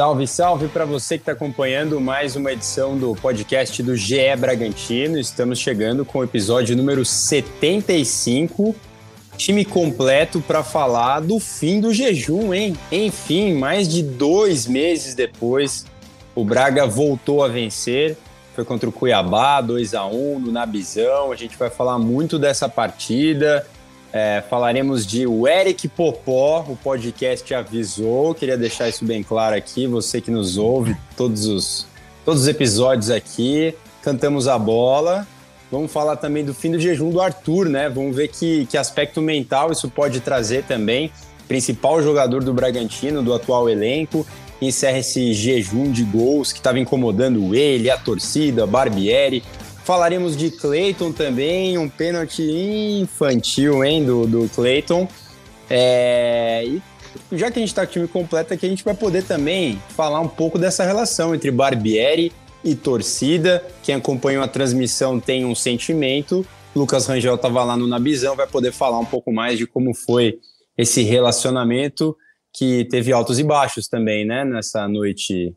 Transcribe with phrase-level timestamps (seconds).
[0.00, 5.18] Salve, salve para você que está acompanhando mais uma edição do podcast do GE Bragantino.
[5.18, 8.74] Estamos chegando com o episódio número 75.
[9.36, 12.78] Time completo para falar do fim do jejum, hein?
[12.90, 15.84] Enfim, mais de dois meses depois,
[16.34, 18.16] o Braga voltou a vencer.
[18.54, 21.30] Foi contra o Cuiabá, 2 a 1 no Nabizão.
[21.30, 23.66] A gente vai falar muito dessa partida.
[24.12, 28.34] É, falaremos de o Eric Popó, o podcast avisou.
[28.34, 31.86] Queria deixar isso bem claro aqui, você que nos ouve, todos os,
[32.24, 33.74] todos os episódios aqui.
[34.02, 35.26] Cantamos a bola.
[35.70, 37.88] Vamos falar também do fim do jejum do Arthur, né?
[37.88, 41.12] Vamos ver que, que aspecto mental isso pode trazer também.
[41.46, 44.26] Principal jogador do Bragantino, do atual elenco.
[44.60, 49.44] Encerra esse jejum de gols que estava incomodando ele, a torcida, Barbieri.
[49.84, 55.08] Falaremos de Clayton também, um pênalti infantil, hein, do, do Clayton.
[55.68, 56.82] É, e
[57.32, 60.20] já que a gente está com time completo aqui, a gente vai poder também falar
[60.20, 62.32] um pouco dessa relação entre Barbieri
[62.64, 63.64] e torcida.
[63.82, 66.46] Quem acompanhou a transmissão tem um sentimento.
[66.74, 70.38] Lucas Rangel estava lá no Nabizão, vai poder falar um pouco mais de como foi
[70.76, 72.16] esse relacionamento
[72.52, 74.44] que teve altos e baixos também, né?
[74.44, 75.54] Nessa noite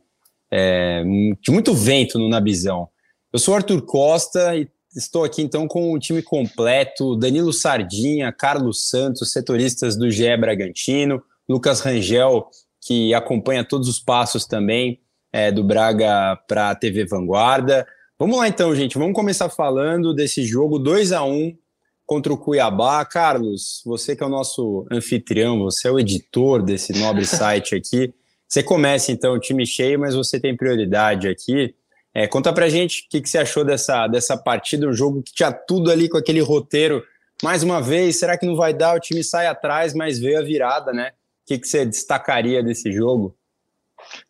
[0.52, 1.04] é,
[1.42, 2.88] de muito vento no Nabizão.
[3.34, 8.88] Eu sou Arthur Costa e estou aqui então com o time completo: Danilo Sardinha, Carlos
[8.88, 12.48] Santos, setoristas do GE Bragantino, Lucas Rangel,
[12.80, 15.00] que acompanha todos os passos também
[15.32, 17.88] é, do Braga para a TV Vanguarda.
[18.20, 19.00] Vamos lá então, gente.
[19.00, 21.58] Vamos começar falando desse jogo 2 a 1
[22.06, 23.04] contra o Cuiabá.
[23.04, 28.14] Carlos, você que é o nosso anfitrião, você é o editor desse nobre site aqui.
[28.48, 31.74] Você começa então time cheio, mas você tem prioridade aqui.
[32.14, 35.34] É, conta pra gente o que, que, você achou dessa, dessa partida, um jogo que
[35.34, 37.04] tinha tudo ali com aquele roteiro.
[37.42, 38.96] Mais uma vez, será que não vai dar?
[38.96, 41.12] O time sai atrás, mas veio a virada, né?
[41.44, 43.36] O que, que você destacaria desse jogo?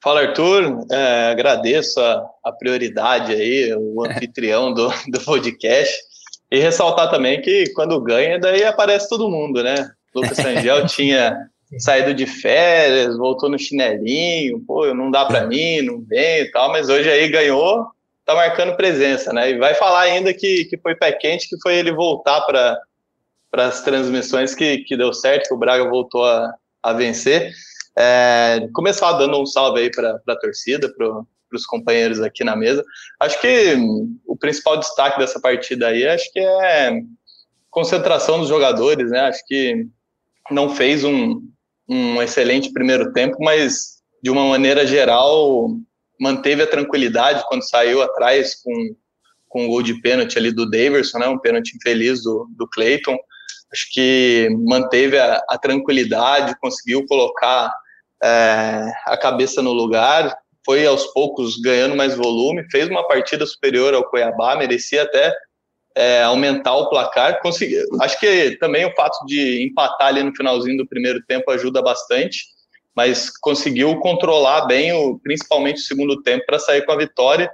[0.01, 0.85] Fala, Arthur.
[0.91, 5.93] É, agradeço a, a, prioridade aí, o anfitrião do, do podcast.
[6.49, 9.91] E ressaltar também que quando ganha, daí aparece todo mundo, né?
[10.13, 11.49] Lucas Angel tinha
[11.79, 16.69] saído de férias, voltou no chinelinho, pô, não dá para mim, não vem e tal,
[16.71, 17.87] mas hoje aí ganhou,
[18.25, 19.51] tá marcando presença, né?
[19.51, 22.79] E vai falar ainda que, que foi pé quente, que foi ele voltar para
[23.53, 27.51] as transmissões que, que deu certo, que o Braga voltou a, a vencer.
[27.97, 31.23] É, começar dando um salve aí para a torcida, para
[31.53, 32.83] os companheiros aqui na mesa.
[33.19, 33.75] Acho que
[34.25, 37.01] o principal destaque dessa partida aí, acho que é
[37.69, 39.21] concentração dos jogadores, né?
[39.21, 39.87] Acho que
[40.51, 41.41] não fez um,
[41.87, 45.69] um excelente primeiro tempo, mas de uma maneira geral
[46.19, 48.95] manteve a tranquilidade quando saiu atrás com,
[49.49, 53.17] com o gol de pênalti ali do Daverson, né, um pênalti infeliz do, do Clayton.
[53.71, 57.73] Acho que manteve a, a tranquilidade, conseguiu colocar
[58.23, 60.33] é, a cabeça no lugar,
[60.65, 65.33] foi aos poucos ganhando mais volume, fez uma partida superior ao Cuiabá, merecia até
[65.95, 67.41] é, aumentar o placar.
[67.41, 71.81] Consegui, acho que também o fato de empatar ali no finalzinho do primeiro tempo ajuda
[71.81, 72.45] bastante,
[72.95, 77.51] mas conseguiu controlar bem, o, principalmente o segundo tempo, para sair com a vitória,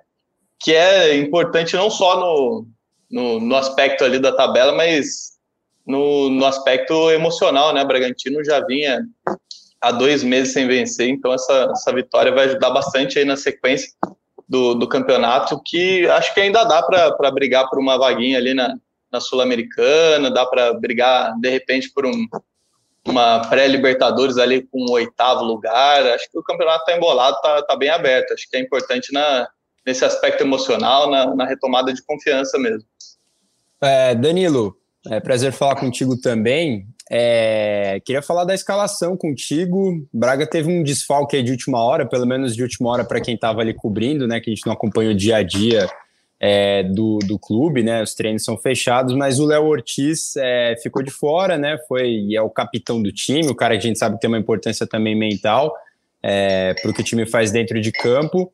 [0.60, 2.68] que é importante não só no,
[3.10, 5.38] no, no aspecto ali da tabela, mas
[5.86, 7.84] no, no aspecto emocional, né?
[7.86, 9.02] Bragantino já vinha
[9.82, 13.90] há dois meses sem vencer, então essa, essa vitória vai ajudar bastante aí na sequência
[14.50, 18.76] do, do campeonato, que acho que ainda dá para brigar por uma vaguinha ali na,
[19.12, 22.28] na Sul-Americana, dá para brigar de repente por um,
[23.06, 26.04] uma pré-Libertadores ali com o oitavo lugar.
[26.08, 28.34] Acho que o campeonato está embolado, está tá bem aberto.
[28.34, 29.48] Acho que é importante na,
[29.86, 32.88] nesse aspecto emocional, na, na retomada de confiança mesmo.
[33.82, 34.76] É, Danilo,
[35.12, 36.88] é prazer falar contigo também.
[37.12, 40.08] É, queria falar da escalação contigo.
[40.14, 43.62] Braga teve um desfalque de última hora, pelo menos de última hora para quem estava
[43.62, 44.40] ali cobrindo, né?
[44.40, 45.90] Que a gente não acompanha o dia a dia
[46.40, 48.04] é, do, do clube, né?
[48.04, 51.80] Os treinos são fechados, mas o Léo Ortiz é, ficou de fora, né?
[51.88, 54.38] Foi é o capitão do time, o cara que a gente sabe que tem uma
[54.38, 55.76] importância também mental
[56.22, 58.52] é, para o que o time faz dentro de campo.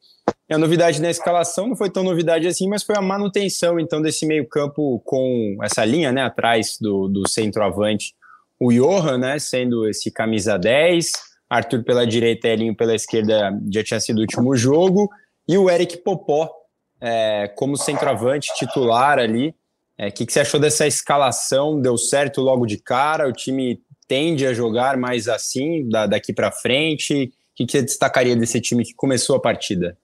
[0.50, 4.02] E a novidade na escalação não foi tão novidade assim, mas foi a manutenção então
[4.02, 6.24] desse meio campo com essa linha, né?
[6.24, 8.14] Atrás do, do centroavante
[8.60, 11.12] o Johan, né, sendo esse camisa 10,
[11.50, 15.10] Arthur pela direita, Elinho pela esquerda, já tinha sido o último jogo,
[15.48, 16.52] e o Eric Popó
[17.00, 19.50] é, como centroavante titular ali.
[19.50, 19.54] O
[19.98, 21.80] é, que, que você achou dessa escalação?
[21.80, 23.28] Deu certo logo de cara?
[23.28, 27.26] O time tende a jogar mais assim, da, daqui para frente?
[27.26, 29.98] O que, que você destacaria desse time que começou a partida?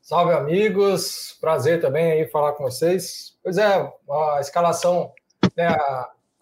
[0.00, 1.36] Salve, amigos.
[1.40, 3.36] Prazer também aí falar com vocês.
[3.42, 5.10] Pois é, a escalação,
[5.56, 5.74] né,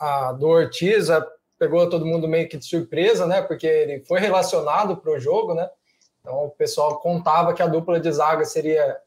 [0.05, 1.09] a do Ortiz
[1.59, 3.43] pegou todo mundo meio que de surpresa, né?
[3.43, 5.69] Porque ele foi relacionado para o jogo, né?
[6.21, 8.99] Então o pessoal contava que a dupla de zaga seria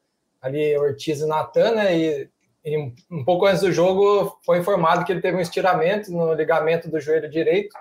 [0.42, 1.98] ali Ortiz e Natan, né?
[1.98, 2.30] E,
[2.66, 6.90] e, um pouco antes do jogo foi informado que ele teve um estiramento no ligamento
[6.90, 7.76] do joelho direito,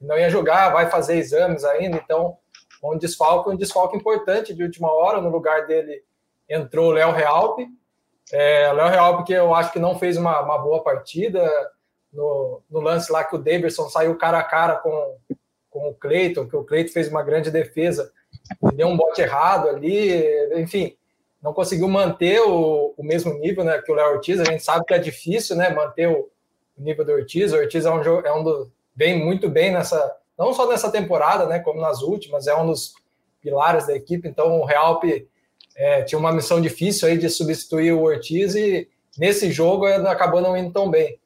[0.00, 2.36] não ia jogar, vai fazer exames ainda, então
[2.82, 6.04] um desfalque, um desfalque importante de última hora, no lugar dele
[6.48, 7.66] entrou o Léo Realpe,
[8.32, 11.50] é, Léo Realpe que eu acho que não fez uma, uma boa partida,
[12.16, 15.16] no, no, lance lá que o Davidson saiu cara a cara com,
[15.70, 18.10] com o Cleiton, que o Cleiton fez uma grande defesa,
[18.74, 20.10] deu um bote errado ali,
[20.60, 20.96] enfim,
[21.42, 24.40] não conseguiu manter o, o mesmo nível né, que o Léo Ortiz.
[24.40, 26.28] A gente sabe que é difícil né, manter o,
[26.76, 27.52] nível do Ortiz.
[27.52, 31.58] O Ortiz é um, é um vem muito bem nessa, não só nessa temporada, né,
[31.58, 32.94] como nas últimas, é um dos
[33.40, 34.28] pilares da equipe.
[34.28, 35.28] Então o Realpe
[35.76, 38.88] é, tinha uma missão difícil aí de substituir o Ortiz e
[39.18, 41.18] nesse jogo acabou não indo tão bem.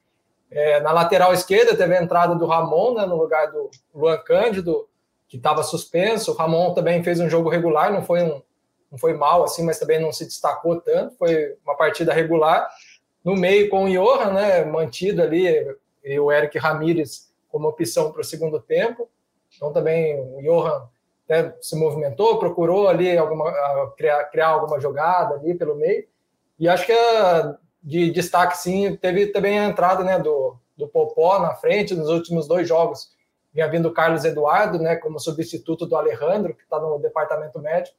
[0.50, 4.88] É, na lateral esquerda teve a entrada do Ramon né, no lugar do Luan Cândido,
[5.28, 6.32] que estava suspenso.
[6.32, 8.42] O Ramon também fez um jogo regular, não foi um,
[8.90, 11.16] não foi mal assim, mas também não se destacou tanto.
[11.16, 12.68] Foi uma partida regular.
[13.24, 15.46] No meio com o Johan, né, mantido ali,
[16.02, 19.08] e o Eric Ramírez como opção para o segundo tempo.
[19.54, 20.88] Então também o Johan
[21.24, 23.52] até se movimentou, procurou ali alguma,
[23.96, 26.06] criar, criar alguma jogada ali pelo meio.
[26.58, 31.38] E acho que a, de destaque, sim, teve também a entrada né, do, do Popó
[31.38, 33.12] na frente nos últimos dois jogos.
[33.52, 37.96] Vinha vindo o Carlos Eduardo, né, como substituto do Alejandro, que está no departamento médico.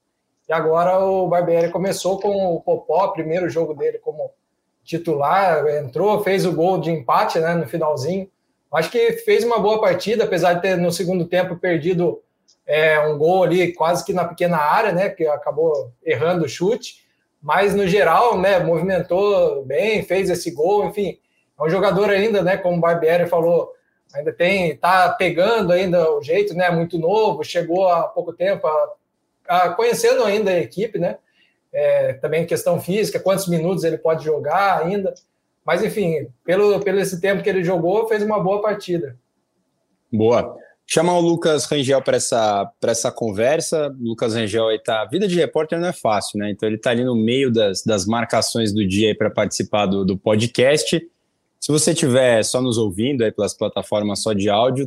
[0.47, 4.31] E agora o Barbieri começou com o Popó, primeiro jogo dele como
[4.83, 8.29] titular, entrou, fez o gol de empate né, no finalzinho.
[8.73, 12.21] Acho que fez uma boa partida, apesar de ter no segundo tempo perdido
[12.65, 17.05] é, um gol ali quase que na pequena área, né, que acabou errando o chute.
[17.41, 21.17] Mas no geral, né, movimentou bem, fez esse gol, enfim.
[21.59, 23.73] É um jogador ainda, né, como o Barbieri falou,
[24.13, 29.69] ainda tem, tá pegando ainda o jeito, né, muito novo, chegou há pouco tempo a
[29.75, 31.17] conhecendo ainda a equipe, né?
[31.73, 35.13] É, também questão física, quantos minutos ele pode jogar ainda.
[35.65, 39.17] Mas, enfim, pelo, pelo esse tempo que ele jogou, fez uma boa partida.
[40.11, 40.57] Boa.
[40.93, 43.87] Chamar o Lucas Rangel para essa, essa conversa.
[43.97, 45.05] O Lucas Rangel aí tá.
[45.05, 46.51] Vida de repórter não é fácil, né?
[46.51, 50.17] Então ele está ali no meio das, das marcações do dia para participar do, do
[50.17, 51.01] podcast.
[51.61, 54.85] Se você estiver só nos ouvindo aí pelas plataformas só de áudio,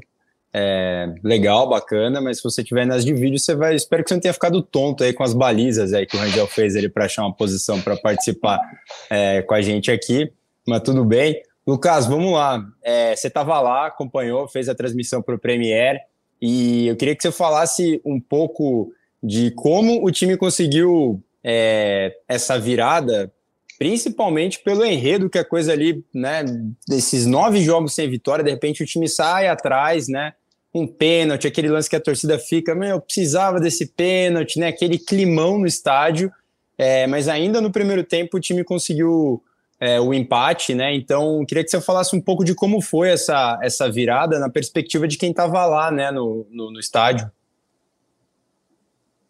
[0.53, 3.75] é, legal, bacana, mas se você tiver nas de vídeo, você vai.
[3.75, 6.47] Espero que você não tenha ficado tonto aí com as balizas aí que o Rangel
[6.47, 8.61] fez ele para achar uma posição para participar
[9.09, 10.31] é, com a gente aqui,
[10.69, 11.41] mas tudo bem.
[11.67, 12.65] Lucas, vamos lá.
[12.83, 15.99] É, você estava lá, acompanhou, fez a transmissão para o Premier
[16.41, 22.59] e eu queria que você falasse um pouco de como o time conseguiu é, essa
[22.59, 23.33] virada,
[23.79, 26.45] principalmente pelo enredo que a coisa ali, né?
[26.87, 30.35] Desses nove jogos sem vitória, de repente o time sai atrás, né?
[30.75, 34.67] um pênalti, aquele lance que a torcida fica, meu, eu precisava desse pênalti, né?
[34.67, 36.33] Aquele climão no estádio.
[36.77, 39.41] É, mas ainda no primeiro tempo o time conseguiu
[39.85, 40.95] é, o empate, né?
[40.95, 45.07] Então, queria que você falasse um pouco de como foi essa, essa virada na perspectiva
[45.07, 47.31] de quem estava lá, né, no, no, no, estádio.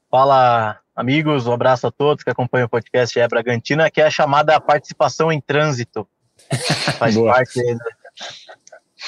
[0.08, 4.10] Fala, amigos, um abraço a todos que acompanham o podcast É Bragantina, que é a
[4.10, 6.06] chamada participação em trânsito.
[6.98, 7.60] Faz parte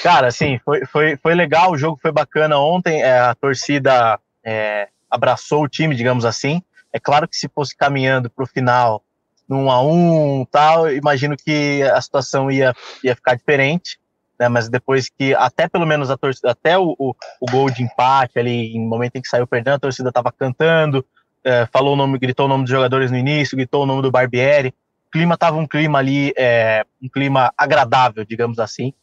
[0.03, 4.89] Cara, assim, foi, foi, foi legal, o jogo foi bacana ontem, é, a torcida é,
[5.09, 6.61] abraçou o time, digamos assim.
[6.91, 9.01] É claro que se fosse caminhando para o final,
[9.47, 12.73] num a um tal, imagino que a situação ia,
[13.03, 13.99] ia ficar diferente,
[14.39, 14.47] né?
[14.49, 18.37] Mas depois que, até pelo menos a torcida, até o, o, o gol de empate
[18.37, 21.05] ali, em momento em que saiu perdendo, a torcida estava cantando,
[21.43, 24.11] é, falou o nome, gritou o nome dos jogadores no início, gritou o nome do
[24.11, 24.73] Barbieri.
[25.07, 28.93] O clima estava um clima ali, é, um clima agradável, digamos assim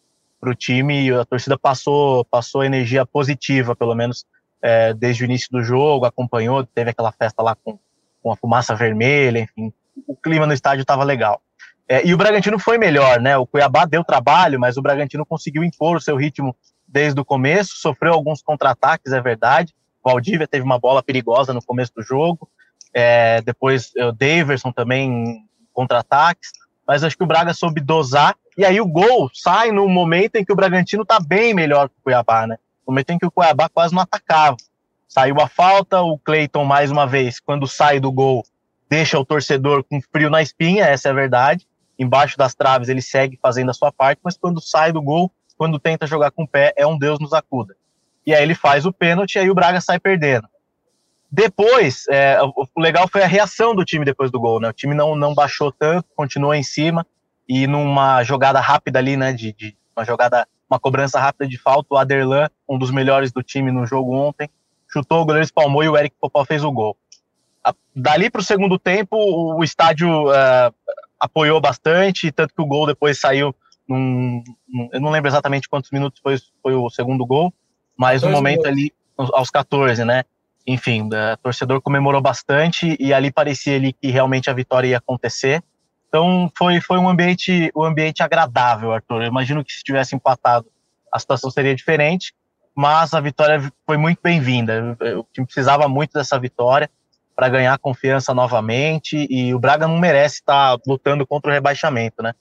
[0.44, 1.10] para o time.
[1.10, 4.26] A torcida passou, passou energia positiva, pelo menos
[4.62, 7.78] é, desde o início do jogo, acompanhou, teve aquela festa lá com,
[8.22, 9.72] com a fumaça vermelha, enfim,
[10.06, 11.40] o clima no estádio estava legal.
[11.88, 13.36] É, e o Bragantino foi melhor, né?
[13.36, 17.76] O Cuiabá deu trabalho, mas o Bragantino conseguiu impor o seu ritmo desde o começo,
[17.76, 19.74] sofreu alguns contra-ataques, é verdade.
[20.02, 22.48] O Valdívia teve uma bola perigosa no começo do jogo,
[22.92, 26.52] é, depois o Daverson também contra-ataques,
[26.86, 30.44] mas acho que o Braga soube dosar e aí o gol sai no momento em
[30.44, 32.56] que o Bragantino está bem melhor que o Cuiabá, né?
[32.86, 34.56] No momento em que o Cuiabá quase não atacava.
[35.08, 38.44] Saiu a falta, o Cleiton, mais uma vez, quando sai do gol,
[38.94, 41.66] deixa o torcedor com frio na espinha, essa é a verdade.
[41.98, 45.80] Embaixo das traves ele segue fazendo a sua parte, mas quando sai do gol, quando
[45.80, 47.74] tenta jogar com o pé, é um Deus nos acuda.
[48.24, 50.48] E aí ele faz o pênalti e aí o Braga sai perdendo.
[51.28, 54.68] Depois, é, o legal foi a reação do time depois do gol, né?
[54.68, 57.04] O time não, não baixou tanto, continuou em cima
[57.48, 61.88] e numa jogada rápida ali, né, de, de, uma jogada, uma cobrança rápida de falta,
[61.90, 64.48] o Aderlan, um dos melhores do time no jogo ontem,
[64.86, 66.96] chutou, o goleiro espalmou e o Eric Popó fez o gol.
[67.94, 70.74] Dali para o segundo tempo, o, estádio uh,
[71.18, 73.54] apoiou bastante, tanto que o gol depois saiu
[73.88, 77.52] num, num, eu não lembro exatamente quantos minutos foi, foi o segundo gol,
[77.96, 80.24] mas no momento ali, aos 14, né?
[80.66, 85.62] Enfim, o torcedor comemorou bastante e ali parecia ali que realmente a vitória ia acontecer.
[86.08, 89.22] Então foi, foi um ambiente um ambiente agradável, Arthur.
[89.22, 90.66] Eu imagino que se tivesse empatado
[91.12, 92.34] a situação seria diferente,
[92.74, 94.96] mas a vitória foi muito bem-vinda.
[95.16, 96.90] O time precisava muito dessa vitória
[97.34, 102.22] para ganhar confiança novamente e o Braga não merece estar tá lutando contra o rebaixamento,
[102.22, 102.32] né?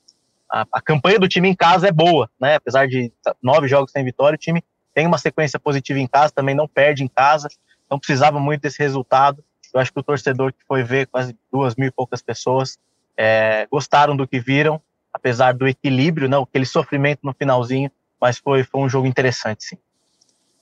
[0.50, 2.56] A, a, campanha do time em casa é boa, né?
[2.56, 4.62] Apesar de nove jogos sem vitória, o time
[4.94, 7.48] tem uma sequência positiva em casa, também não perde em casa,
[7.84, 9.42] então precisava muito desse resultado.
[9.72, 12.78] Eu acho que o torcedor que foi ver quase duas mil e poucas pessoas
[13.16, 14.80] é, gostaram do que viram,
[15.12, 16.36] apesar do equilíbrio, né?
[16.38, 19.78] Aquele sofrimento no finalzinho, mas foi, foi um jogo interessante, sim.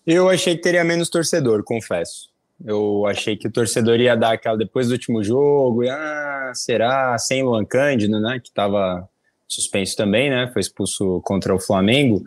[0.07, 2.32] Eu achei que teria menos torcedor, confesso.
[2.65, 7.19] Eu achei que o torcedor ia dar aquela depois do último jogo, e, ah, será?
[7.19, 8.39] Sem o Luan Cândido, né?
[8.41, 9.09] Que estava
[9.49, 10.49] suspenso também, né?
[10.53, 12.23] Foi expulso contra o Flamengo.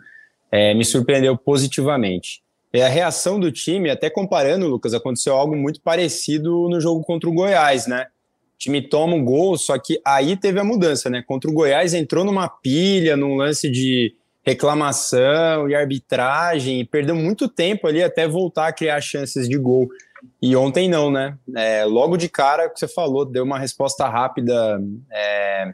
[0.50, 2.42] É, me surpreendeu positivamente.
[2.72, 7.28] E a reação do time, até comparando, Lucas, aconteceu algo muito parecido no jogo contra
[7.28, 8.06] o Goiás, né?
[8.54, 11.22] O time toma um gol, só que aí teve a mudança, né?
[11.26, 17.48] Contra o Goiás entrou numa pilha, num lance de reclamação e arbitragem, e perdeu muito
[17.48, 19.88] tempo ali até voltar a criar chances de gol.
[20.40, 21.36] E ontem não, né?
[21.56, 24.80] É, logo de cara, o que você falou, deu uma resposta rápida
[25.12, 25.72] é,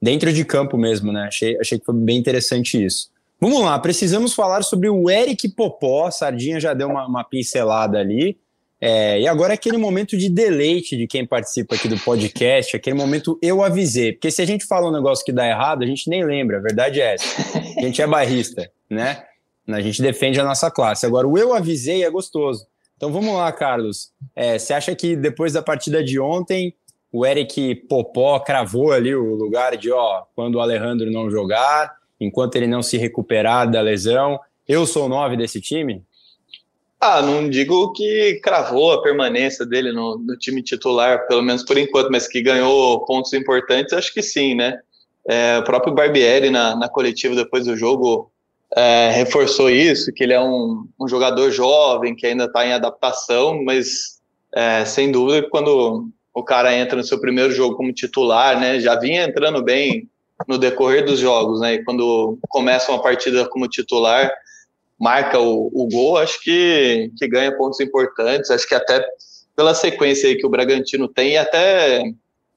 [0.00, 1.24] dentro de campo mesmo, né?
[1.24, 3.10] Achei, achei que foi bem interessante isso.
[3.40, 6.10] Vamos lá, precisamos falar sobre o Eric Popó.
[6.10, 8.38] Sardinha já deu uma, uma pincelada ali.
[8.80, 12.96] É, e agora é aquele momento de deleite de quem participa aqui do podcast, aquele
[12.96, 14.12] momento eu avisei.
[14.12, 16.60] Porque se a gente fala um negócio que dá errado, a gente nem lembra, a
[16.60, 17.58] verdade é essa.
[17.78, 19.22] A gente é barrista, né?
[19.68, 21.06] A gente defende a nossa classe.
[21.06, 22.66] Agora, o eu avisei é gostoso.
[23.02, 24.12] Então vamos lá, Carlos.
[24.32, 26.72] É, você acha que depois da partida de ontem,
[27.10, 32.54] o Eric Popó cravou ali o lugar de ó, quando o Alejandro não jogar, enquanto
[32.54, 36.04] ele não se recuperar da lesão, eu sou o nove desse time?
[37.00, 41.76] Ah, não digo que cravou a permanência dele no, no, time titular, pelo menos por
[41.76, 44.78] enquanto, mas que ganhou pontos importantes, acho que sim, né?
[45.28, 48.31] É, o próprio Barbieri, na, na coletiva depois do jogo,
[48.76, 53.62] é, reforçou isso, que ele é um, um jogador jovem, que ainda está em adaptação,
[53.62, 54.20] mas
[54.54, 58.98] é, sem dúvida quando o cara entra no seu primeiro jogo como titular, né, já
[58.98, 60.08] vinha entrando bem
[60.48, 64.32] no decorrer dos jogos, né, e quando começa uma partida como titular,
[64.98, 69.04] marca o, o gol, acho que, que ganha pontos importantes, acho que até
[69.54, 72.02] pela sequência que o Bragantino tem, e até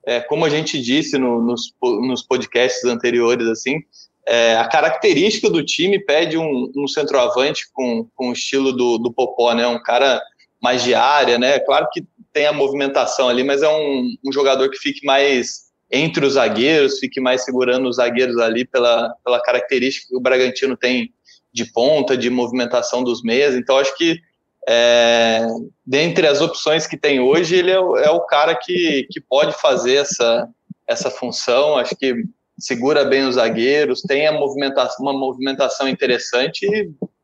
[0.06, 3.80] é, como a gente disse no, nos, nos podcasts anteriores, assim,
[4.28, 9.14] é, a característica do time pede um, um centroavante com, com o estilo do, do
[9.14, 9.68] Popó, né?
[9.68, 10.22] Um cara
[10.62, 11.60] mais de área, né?
[11.60, 12.04] Claro que
[12.34, 17.00] tem a movimentação ali, mas é um, um jogador que fique mais entre os zagueiros,
[17.00, 21.14] fique mais segurando os zagueiros ali pela, pela característica que o Bragantino tem
[21.54, 23.56] de ponta, de movimentação dos meias.
[23.56, 24.20] Então, acho que
[24.68, 25.46] é,
[25.86, 29.96] dentre as opções que tem hoje, ele é, é o cara que, que pode fazer
[29.96, 30.48] essa,
[30.88, 31.78] essa função.
[31.78, 32.24] Acho que
[32.58, 36.66] segura bem os zagueiros, tem a movimentação, uma movimentação interessante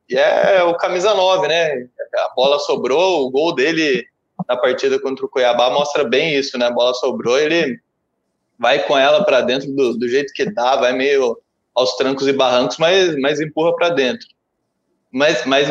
[0.10, 1.88] e é o camisa 9, né?
[2.16, 4.06] A bola sobrou, o gol dele
[4.48, 6.66] na partida contra o Cuiabá mostra bem isso, né?
[6.66, 7.80] A bola sobrou, ele
[8.60, 11.38] vai com ela para dentro do, do, jeito que dá, vai meio
[11.74, 14.28] aos trancos e barrancos, mas, mas empurra para dentro.
[15.12, 15.68] Mas, mas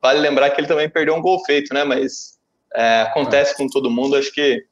[0.00, 1.84] vale lembrar que ele também perdeu um gol feito, né?
[1.84, 2.38] Mas
[2.74, 4.64] é, acontece com todo mundo, acho que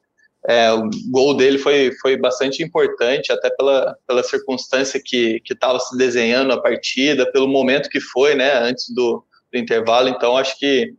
[0.47, 5.97] é, o gol dele foi, foi bastante importante, até pela, pela circunstância que estava se
[5.97, 10.09] desenhando a partida, pelo momento que foi, né, antes do, do intervalo.
[10.09, 10.93] Então, acho que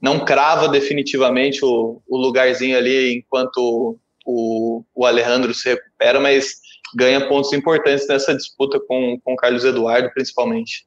[0.00, 6.52] não crava definitivamente o, o lugarzinho ali enquanto o, o Alejandro se recupera, mas
[6.94, 10.86] ganha pontos importantes nessa disputa com o Carlos Eduardo, principalmente.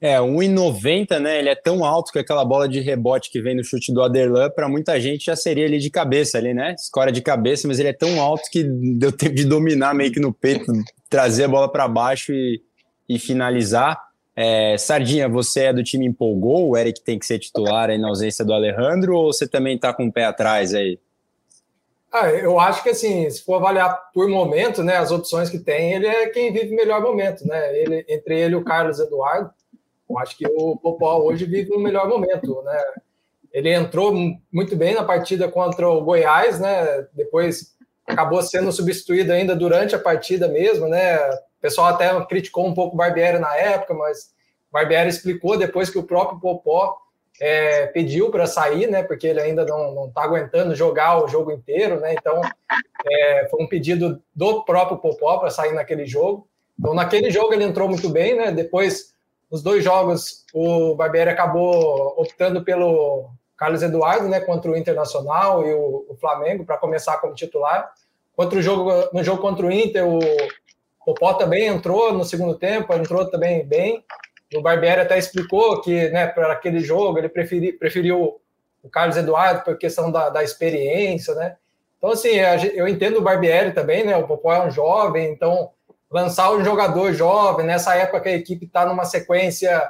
[0.00, 1.38] É, 1,90, né?
[1.38, 4.48] Ele é tão alto que aquela bola de rebote que vem no chute do Aderlan,
[4.48, 6.74] para muita gente já seria ali de cabeça ali, né?
[6.74, 8.64] Escora de cabeça, mas ele é tão alto que
[8.96, 10.72] deu tempo de dominar meio que no peito,
[11.10, 12.62] trazer a bola para baixo e,
[13.06, 14.00] e finalizar.
[14.34, 16.70] É, Sardinha, você é do time empolgou?
[16.70, 19.92] O Eric tem que ser titular aí na ausência do Alejandro ou você também tá
[19.92, 20.98] com o pé atrás aí?
[22.10, 25.92] Ah, eu acho que assim, se for avaliar por momento, né, as opções que tem,
[25.92, 27.78] ele é quem vive melhor momento, né?
[27.78, 29.50] Ele, entre ele e o Carlos Eduardo,
[30.10, 32.84] eu acho que o Popó hoje vive um melhor momento, né?
[33.52, 34.12] Ele entrou
[34.52, 37.06] muito bem na partida contra o Goiás, né?
[37.14, 37.76] Depois
[38.06, 41.16] acabou sendo substituído ainda durante a partida mesmo, né?
[41.18, 44.32] O pessoal até criticou um pouco o Barbieri na época, mas
[44.68, 46.96] o Barbieri explicou depois que o próprio Popó
[47.40, 49.02] é, pediu para sair, né?
[49.02, 52.14] Porque ele ainda não está aguentando jogar o jogo inteiro, né?
[52.14, 52.40] Então
[53.06, 56.48] é, foi um pedido do próprio Popó para sair naquele jogo.
[56.78, 58.50] Então naquele jogo ele entrou muito bem, né?
[58.50, 59.14] Depois
[59.50, 64.40] nos dois jogos o Barbieri acabou optando pelo Carlos Eduardo, né?
[64.40, 67.92] Contra o Internacional e o, o Flamengo para começar como titular.
[68.36, 70.20] Contra o jogo no jogo contra o Inter o
[71.04, 74.04] Popó também entrou no segundo tempo, entrou também bem.
[74.54, 78.40] O Barbieri até explicou que, né, para aquele jogo, ele preferi, preferiu
[78.82, 81.56] o Carlos Eduardo por questão da, da experiência, né?
[81.98, 82.30] Então, assim,
[82.74, 84.16] eu entendo o Barbieri também, né?
[84.16, 85.70] O Popó é um jovem, então
[86.10, 89.80] lançar um jogador jovem, nessa época que a equipe está numa sequência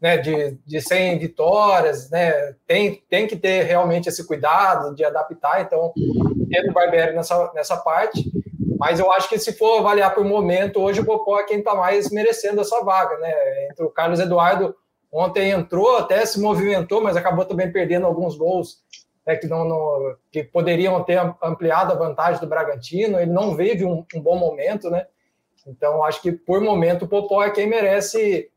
[0.00, 2.54] né, de, de 100 vitórias, né?
[2.66, 7.76] Tem, tem que ter realmente esse cuidado de adaptar, então entendo o Barbieri nessa, nessa
[7.76, 8.30] parte.
[8.78, 11.74] Mas eu acho que se for avaliar por momento, hoje o Popó é quem está
[11.74, 13.32] mais merecendo essa vaga, né?
[13.70, 14.74] Entre o Carlos Eduardo,
[15.10, 18.78] ontem entrou, até se movimentou, mas acabou também perdendo alguns gols
[19.26, 23.18] né, que, não, não, que poderiam ter ampliado a vantagem do Bragantino.
[23.18, 25.06] Ele não vive um, um bom momento, né?
[25.66, 28.50] Então, acho que por momento o Popó é quem merece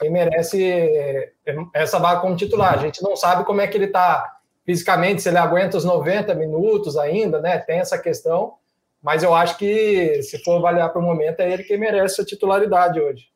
[0.00, 1.32] quem merece é,
[1.74, 2.74] essa vaga como titular.
[2.74, 6.34] A gente não sabe como é que ele está fisicamente, se ele aguenta os 90
[6.34, 7.58] minutos ainda, né?
[7.58, 8.54] Tem essa questão
[9.02, 12.24] mas eu acho que, se for avaliar para o momento, é ele que merece a
[12.24, 13.28] titularidade hoje.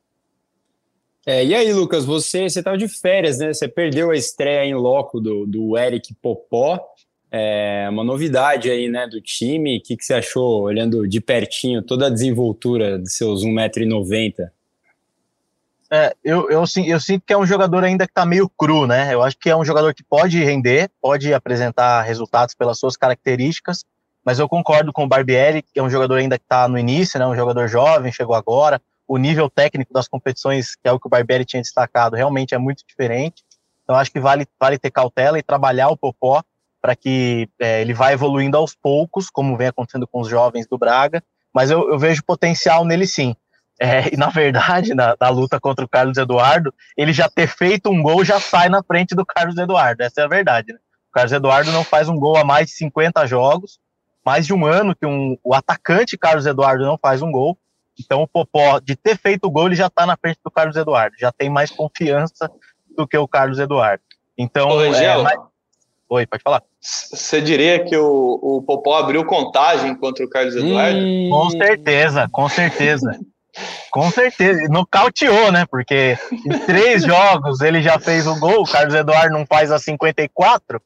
[1.25, 3.53] É, e aí, Lucas, você estava de férias, né?
[3.53, 6.92] Você perdeu a estreia em loco do, do Eric Popó.
[7.35, 9.79] É uma novidade aí, né, do time.
[9.79, 14.51] O que, que você achou, olhando de pertinho, toda a desenvoltura de seus 1,90m?
[15.91, 19.11] É, eu, eu, eu, sinto que é um jogador ainda que está meio cru, né?
[19.11, 23.83] Eu acho que é um jogador que pode render, pode apresentar resultados pelas suas características,
[24.23, 27.19] mas eu concordo com o Barbieri, que é um jogador ainda que está no início,
[27.19, 28.79] né, um jogador jovem, chegou agora.
[29.07, 32.59] O nível técnico das competições, que é o que o Barbieri tinha destacado, realmente é
[32.59, 33.43] muito diferente.
[33.83, 36.43] Então acho que vale, vale ter cautela e trabalhar o Popó
[36.83, 40.77] para que é, ele vá evoluindo aos poucos, como vem acontecendo com os jovens do
[40.77, 41.23] Braga.
[41.53, 43.33] Mas eu, eu vejo potencial nele sim.
[43.79, 47.89] É, e na verdade, na, na, luta contra o Carlos Eduardo, ele já ter feito
[47.89, 50.03] um gol já sai na frente do Carlos Eduardo.
[50.03, 50.73] Essa é a verdade.
[50.73, 50.79] Né?
[51.09, 53.79] O Carlos Eduardo não faz um gol a mais de 50 jogos
[54.25, 57.57] mais de um ano que um, o atacante Carlos Eduardo não faz um gol.
[57.99, 60.75] Então o Popó, de ter feito o gol, ele já está na frente do Carlos
[60.75, 62.49] Eduardo, já tem mais confiança
[62.97, 64.03] do que o Carlos Eduardo.
[64.37, 65.39] Então, Ô, é, mais...
[66.09, 66.63] Oi, pode falar.
[66.83, 70.99] Você diria que o, o Popó abriu contagem contra o Carlos Eduardo?
[70.99, 71.29] Hum...
[71.29, 73.19] Com certeza, com certeza.
[73.91, 75.65] Com certeza, nocauteou, né?
[75.69, 79.79] Porque em três jogos ele já fez o gol, o Carlos Eduardo não faz a
[79.79, 80.81] 54.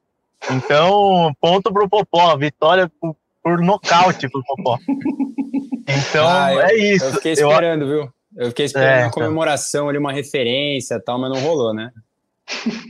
[0.52, 3.16] Então, ponto pro Popó, vitória pro
[3.48, 4.78] por nocaute pro Popó.
[5.88, 7.06] Então, ah, eu, é isso.
[7.06, 7.88] Eu fiquei esperando, eu...
[7.88, 8.14] viu?
[8.36, 11.92] Eu fiquei esperando é, uma comemoração ali, uma referência tal, mas não rolou, né?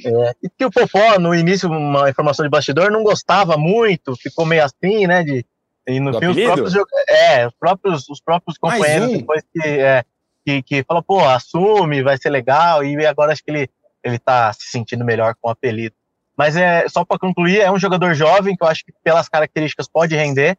[0.06, 4.46] É, e que o Popó, no início, uma informação de bastidor, não gostava muito, ficou
[4.46, 5.24] meio assim, né?
[5.24, 5.46] De,
[5.88, 6.74] e no fim, os próprios,
[7.08, 9.18] é, os próprios, os próprios companheiros, um.
[9.18, 10.04] depois que, é,
[10.46, 13.70] que, que fala, pô, assume, vai ser legal, e agora acho que ele,
[14.04, 15.96] ele tá se sentindo melhor com o apelido.
[16.38, 19.88] Mas é só para concluir, é um jogador jovem que eu acho que pelas características
[19.88, 20.58] pode render.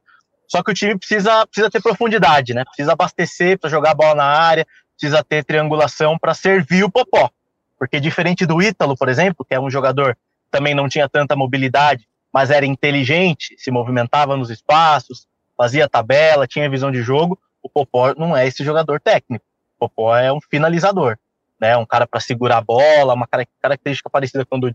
[0.49, 2.65] Só que o time precisa, precisa ter profundidade, né?
[2.65, 4.67] Precisa abastecer, para jogar a bola na área,
[4.99, 7.31] precisa ter triangulação para servir o Popó.
[7.79, 11.37] Porque diferente do Ítalo, por exemplo, que é um jogador que também não tinha tanta
[11.37, 17.69] mobilidade, mas era inteligente, se movimentava nos espaços, fazia tabela, tinha visão de jogo, o
[17.69, 19.45] Popó não é esse jogador técnico.
[19.77, 21.19] O Popó é um finalizador
[21.61, 21.77] né?
[21.77, 23.27] Um cara para segurar a bola, uma
[23.61, 24.71] característica parecida com a do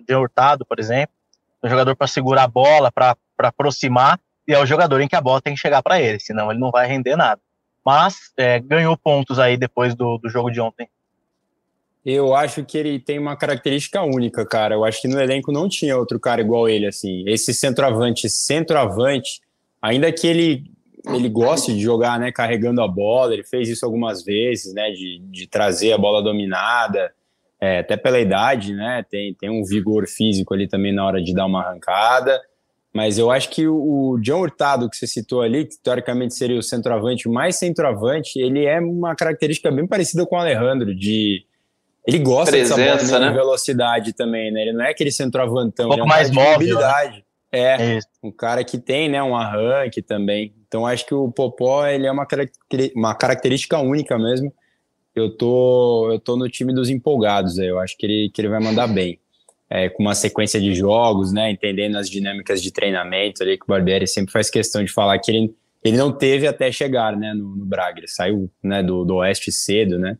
[0.00, 1.14] do Hurtado por exemplo.
[1.62, 4.18] Um jogador para segurar a bola, para aproximar,
[4.48, 6.58] e é o jogador em que a bola tem que chegar para ele, senão ele
[6.58, 7.40] não vai render nada.
[7.84, 10.88] Mas é, ganhou pontos aí depois do, do jogo de ontem.
[12.04, 14.74] Eu acho que ele tem uma característica única, cara.
[14.74, 17.24] Eu acho que no elenco não tinha outro cara igual ele, assim.
[17.26, 19.40] Esse centroavante, centroavante,
[19.82, 20.64] ainda que ele
[21.06, 25.18] ele gosta de jogar, né, carregando a bola, ele fez isso algumas vezes, né, de,
[25.30, 27.12] de trazer a bola dominada,
[27.60, 31.34] é, até pela idade, né, tem, tem um vigor físico ali também na hora de
[31.34, 32.40] dar uma arrancada,
[32.92, 36.58] mas eu acho que o, o John Hurtado que você citou ali, que teoricamente seria
[36.58, 41.44] o centroavante mais centroavante, ele é uma característica bem parecida com o Alejandro, de
[42.06, 43.28] ele gosta Presença, dessa bola né?
[43.28, 44.62] de velocidade também, né?
[44.62, 47.16] Ele não é aquele centroavantão, um pouco ele é um mais móvel, mobilidade.
[47.16, 47.22] Né?
[47.52, 50.54] É, é um cara que tem, né, um arranque também.
[50.66, 52.26] Então acho que o Popó ele é uma,
[52.94, 54.52] uma característica única mesmo.
[55.14, 58.60] Eu tô, eu tô no time dos empolgados, eu acho que ele, que ele vai
[58.60, 59.18] mandar bem.
[59.68, 63.68] É, com uma sequência de jogos, né, entendendo as dinâmicas de treinamento ali, que o
[63.68, 67.54] Barbieri sempre faz questão de falar que ele, ele não teve até chegar, né, no,
[67.54, 70.18] no Braga, ele saiu, né, do, do Oeste cedo, né,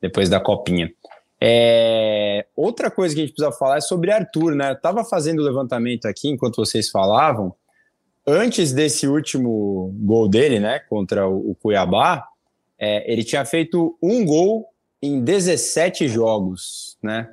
[0.00, 0.88] depois da Copinha.
[1.44, 2.46] É...
[2.54, 4.70] Outra coisa que a gente precisa falar é sobre Arthur, né?
[4.70, 7.52] Eu tava fazendo o levantamento aqui enquanto vocês falavam.
[8.24, 12.24] Antes desse último gol dele, né, contra o Cuiabá,
[12.78, 14.68] é, ele tinha feito um gol
[15.02, 17.28] em 17 jogos, né?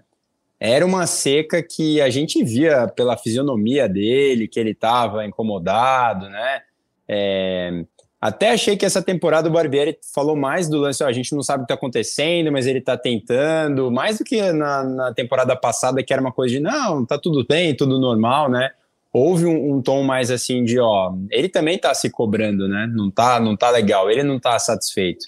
[0.60, 6.62] Era uma seca que a gente via pela fisionomia dele, que ele estava incomodado, né?
[7.08, 7.86] É,
[8.22, 11.42] até achei que essa temporada o Barbieri falou mais do lance, ó, a gente não
[11.42, 15.56] sabe o que está acontecendo, mas ele está tentando, mais do que na, na, temporada
[15.56, 18.72] passada, que era uma coisa de não, tá tudo bem, tudo normal, né?
[19.14, 22.92] Houve um, um tom mais assim de, ó, ele também está se cobrando, né?
[22.94, 25.26] Não tá, não tá legal, ele não está satisfeito.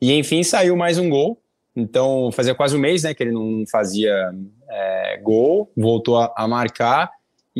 [0.00, 1.42] E enfim, saiu mais um gol.
[1.74, 4.32] Então, fazia quase um mês, né, que ele não fazia
[4.68, 7.10] é, gol, voltou a, a marcar.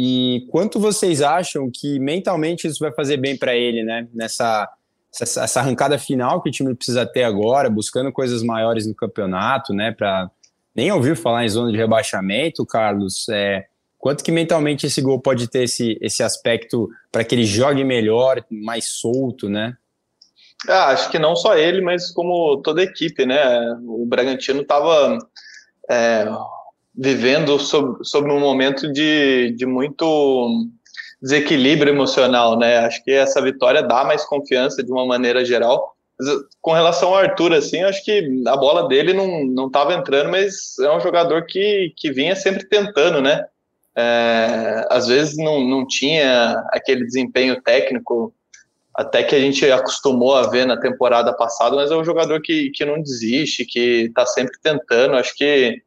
[0.00, 4.06] E quanto vocês acham que mentalmente isso vai fazer bem para ele, né?
[4.14, 4.70] Nessa
[5.12, 9.74] essa, essa, arrancada final que o time precisa ter agora, buscando coisas maiores no campeonato,
[9.74, 9.90] né?
[9.90, 10.30] Para
[10.72, 13.28] nem ouvir falar em zona de rebaixamento, Carlos.
[13.28, 13.66] É,
[13.98, 18.44] quanto que mentalmente esse gol pode ter esse, esse aspecto para que ele jogue melhor,
[18.48, 19.76] mais solto, né?
[20.68, 23.76] Ah, acho que não só ele, mas como toda a equipe, né?
[23.84, 25.18] O Bragantino estava
[25.90, 26.24] é,
[26.98, 30.66] vivendo sobre, sobre um momento de, de muito
[31.22, 32.78] desequilíbrio emocional, né?
[32.78, 35.94] Acho que essa vitória dá mais confiança de uma maneira geral.
[36.60, 40.76] Com relação ao Arthur, assim, acho que a bola dele não, não estava entrando, mas
[40.80, 43.44] é um jogador que, que vinha sempre tentando, né?
[43.96, 48.34] É, às vezes não, não tinha aquele desempenho técnico
[48.94, 52.70] até que a gente acostumou a ver na temporada passada, mas é um jogador que,
[52.70, 55.14] que não desiste, que está sempre tentando.
[55.14, 55.80] Acho que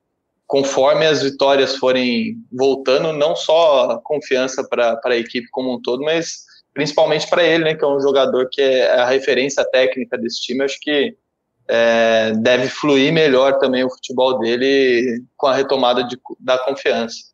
[0.52, 6.42] conforme as vitórias forem voltando, não só confiança para a equipe como um todo, mas
[6.74, 10.66] principalmente para ele, né, que é um jogador que é a referência técnica desse time,
[10.66, 11.16] acho que
[11.70, 17.32] é, deve fluir melhor também o futebol dele com a retomada de, da confiança.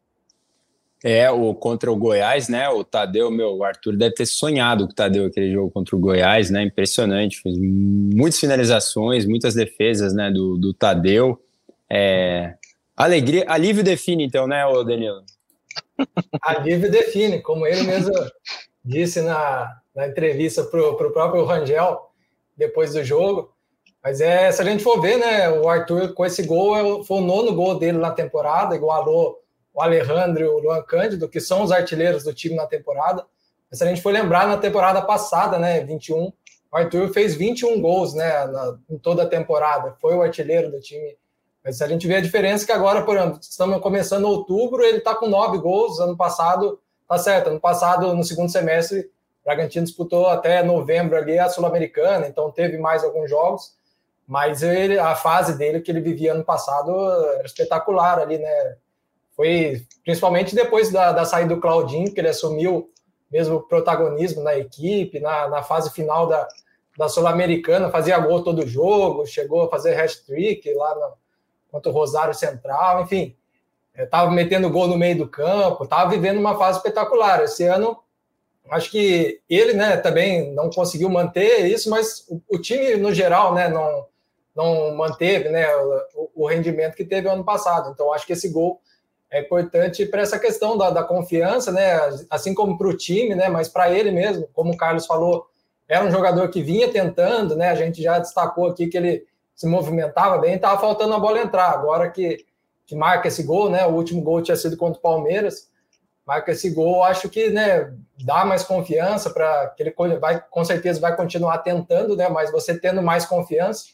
[1.03, 2.69] É, o contra o Goiás, né?
[2.69, 5.99] O Tadeu, meu, o Arthur deve ter sonhado com o Tadeu aquele jogo contra o
[5.99, 6.61] Goiás, né?
[6.61, 7.41] Impressionante.
[7.41, 10.29] Fez muitas finalizações, muitas defesas, né?
[10.29, 11.39] Do, do Tadeu.
[11.89, 12.55] É,
[12.97, 15.23] Alegria, alívio define, então, né, ô Danilo?
[16.41, 18.11] alívio define, como ele mesmo
[18.83, 22.09] disse na, na entrevista para o próprio Rangel,
[22.57, 23.53] depois do jogo.
[24.03, 27.17] Mas é, se a gente for ver, né, o Arthur com esse gol é foi
[27.17, 31.61] o nono gol dele na temporada, igualou o Alejandro e o Luan Cândido, que são
[31.61, 33.23] os artilheiros do time na temporada.
[33.69, 36.33] Mas se a gente for lembrar, na temporada passada, né, 21, o
[36.71, 39.95] Arthur fez 21 gols, né, na, em toda a temporada.
[40.01, 41.15] Foi o artilheiro do time
[41.67, 45.13] mas a gente vê a diferença que agora, por exemplo, estamos começando outubro, ele está
[45.13, 45.99] com nove gols.
[45.99, 51.37] Ano passado, tá certo, ano passado, no segundo semestre, o Bragantino disputou até novembro ali
[51.37, 53.75] a Sul-Americana, então teve mais alguns jogos.
[54.25, 56.89] Mas ele, a fase dele que ele vivia ano passado
[57.33, 58.77] era espetacular ali, né?
[59.35, 62.89] Foi principalmente depois da, da saída do Claudinho, que ele assumiu
[63.29, 66.47] mesmo protagonismo na equipe, na, na fase final da,
[66.97, 71.26] da Sul-Americana, fazia gol todo jogo, chegou a fazer hat-trick lá no,
[71.77, 73.35] contra o Rosário Central, enfim,
[73.95, 77.43] estava metendo gol no meio do campo, estava vivendo uma fase espetacular.
[77.43, 77.99] Esse ano,
[78.71, 83.53] acho que ele, né, também não conseguiu manter isso, mas o, o time no geral,
[83.53, 84.05] né, não
[84.55, 85.67] não manteve, né,
[86.15, 87.91] o, o, rendimento que teve ano passado.
[87.91, 88.81] Então, acho que esse gol
[89.29, 91.91] é importante para essa questão da, da, confiança, né,
[92.27, 95.45] assim como para o time, né, mas para ele mesmo, como o Carlos falou,
[95.87, 99.65] era um jogador que vinha tentando, né, a gente já destacou aqui que ele se
[99.65, 101.71] movimentava bem, estava faltando a bola entrar.
[101.71, 102.45] Agora que,
[102.85, 103.87] que marca esse gol, né?
[103.87, 105.67] O último gol tinha sido contra o Palmeiras.
[106.23, 107.91] Marca esse gol, acho que né,
[108.23, 112.29] dá mais confiança para que ele vai, com certeza vai continuar tentando, né?
[112.29, 113.85] Mas você tendo mais confiança,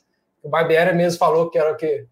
[0.44, 2.08] o Barbieri mesmo falou que era que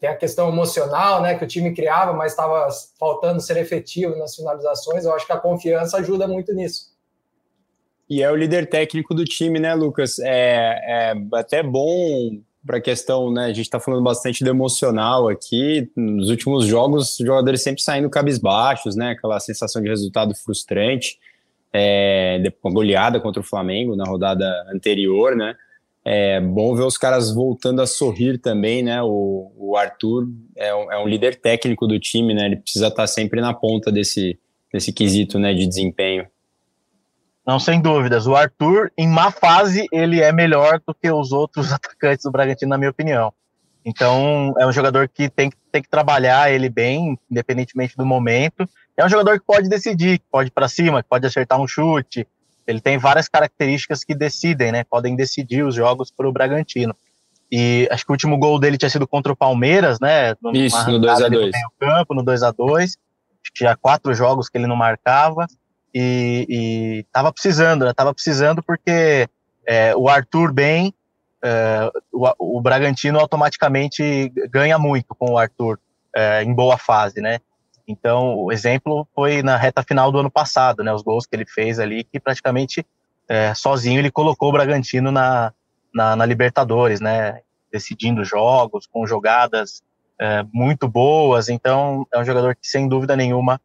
[0.00, 1.36] tem a questão emocional, né?
[1.36, 2.66] Que o time criava, mas estava
[2.98, 5.04] faltando ser efetivo nas finalizações.
[5.04, 6.96] Eu acho que a confiança ajuda muito nisso.
[8.08, 10.18] E é o líder técnico do time, né, Lucas?
[10.20, 13.44] É, é até bom para a questão, né?
[13.44, 15.90] A gente está falando bastante do emocional aqui.
[15.96, 19.10] Nos últimos jogos, os jogadores sempre saindo cabisbaixos, né?
[19.10, 21.18] Aquela sensação de resultado frustrante.
[21.72, 25.54] É, com a goleada contra o Flamengo na rodada anterior, né?
[26.04, 29.02] É bom ver os caras voltando a sorrir também, né?
[29.02, 32.46] O, o Arthur é um, é um, líder técnico do time, né?
[32.46, 34.38] Ele precisa estar tá sempre na ponta desse,
[34.72, 35.52] desse quesito, né?
[35.52, 36.26] De desempenho.
[37.46, 38.26] Não, sem dúvidas.
[38.26, 42.70] O Arthur, em má fase, ele é melhor do que os outros atacantes do Bragantino,
[42.70, 43.32] na minha opinião.
[43.84, 48.68] Então, é um jogador que tem, tem que trabalhar ele bem, independentemente do momento.
[48.96, 51.68] É um jogador que pode decidir, que pode ir para cima, que pode acertar um
[51.68, 52.26] chute.
[52.66, 54.82] Ele tem várias características que decidem, né?
[54.82, 56.96] Podem decidir os jogos para o Bragantino.
[57.50, 60.34] E acho que o último gol dele tinha sido contra o Palmeiras, né?
[60.52, 61.52] Isso, no 2x2.
[61.52, 62.96] No campo, no 2 a 2
[63.54, 65.46] Tinha quatro jogos que ele não marcava.
[65.98, 67.94] E, e tava precisando, né?
[67.94, 69.26] Tava precisando porque
[69.66, 70.92] é, o Arthur bem,
[71.42, 75.80] é, o, o, Bragantino automaticamente ganha muito com o Arthur
[76.14, 77.38] é, em boa fase, né?
[77.88, 80.92] Então, o exemplo foi na reta final do ano passado, né?
[80.92, 82.86] Os gols que ele fez ali, que praticamente
[83.26, 85.50] é, sozinho ele colocou o Bragantino na,
[85.94, 87.40] na, na, Libertadores, né?
[87.72, 89.82] Decidindo jogos, com jogadas
[90.20, 91.48] é, muito boas.
[91.48, 93.58] Então, é um jogador que, sem dúvida nenhuma,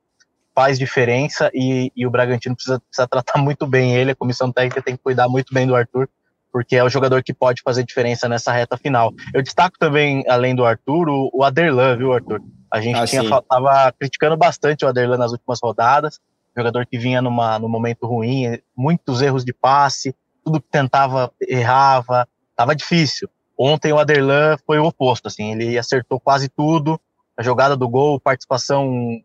[0.61, 4.11] faz diferença e, e o Bragantino precisa, precisa tratar muito bem ele.
[4.11, 6.07] A comissão técnica tem que cuidar muito bem do Arthur,
[6.51, 9.11] porque é o jogador que pode fazer diferença nessa reta final.
[9.33, 12.41] Eu destaco também, além do Arthur, o, o Aderlan, viu, Arthur?
[12.71, 16.19] A gente ah, tinha, tava criticando bastante o Aderlan nas últimas rodadas,
[16.55, 22.27] jogador que vinha numa, num momento ruim, muitos erros de passe, tudo que tentava errava,
[22.55, 23.27] tava difícil.
[23.57, 27.01] Ontem o Aderlan foi o oposto, assim, ele acertou quase tudo,
[27.35, 29.19] a jogada do gol, participação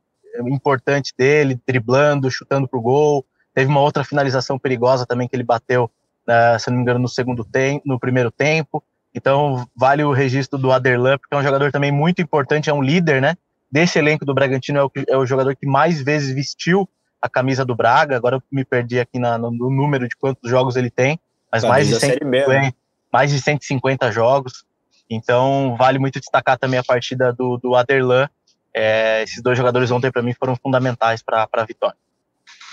[0.48, 3.24] importante dele, driblando, chutando pro gol.
[3.54, 5.90] Teve uma outra finalização perigosa também que ele bateu
[6.26, 8.82] uh, se não me engano, no segundo tempo, no primeiro tempo.
[9.14, 12.82] Então, vale o registro do Aderlan, porque é um jogador também muito importante, é um
[12.82, 13.34] líder, né?
[13.70, 16.88] Desse elenco do Bragantino, é o, é o jogador que mais vezes vestiu
[17.20, 18.16] a camisa do Braga.
[18.16, 21.18] Agora eu me perdi aqui na, no, no, número de quantos jogos ele tem,
[21.50, 22.72] mas mais de, 150, né?
[23.10, 24.64] mais de 150 jogos.
[25.08, 28.28] Então, vale muito destacar também a partida do, do Aderlan.
[28.78, 31.96] É, esses dois jogadores ontem, para mim, foram fundamentais para a vitória.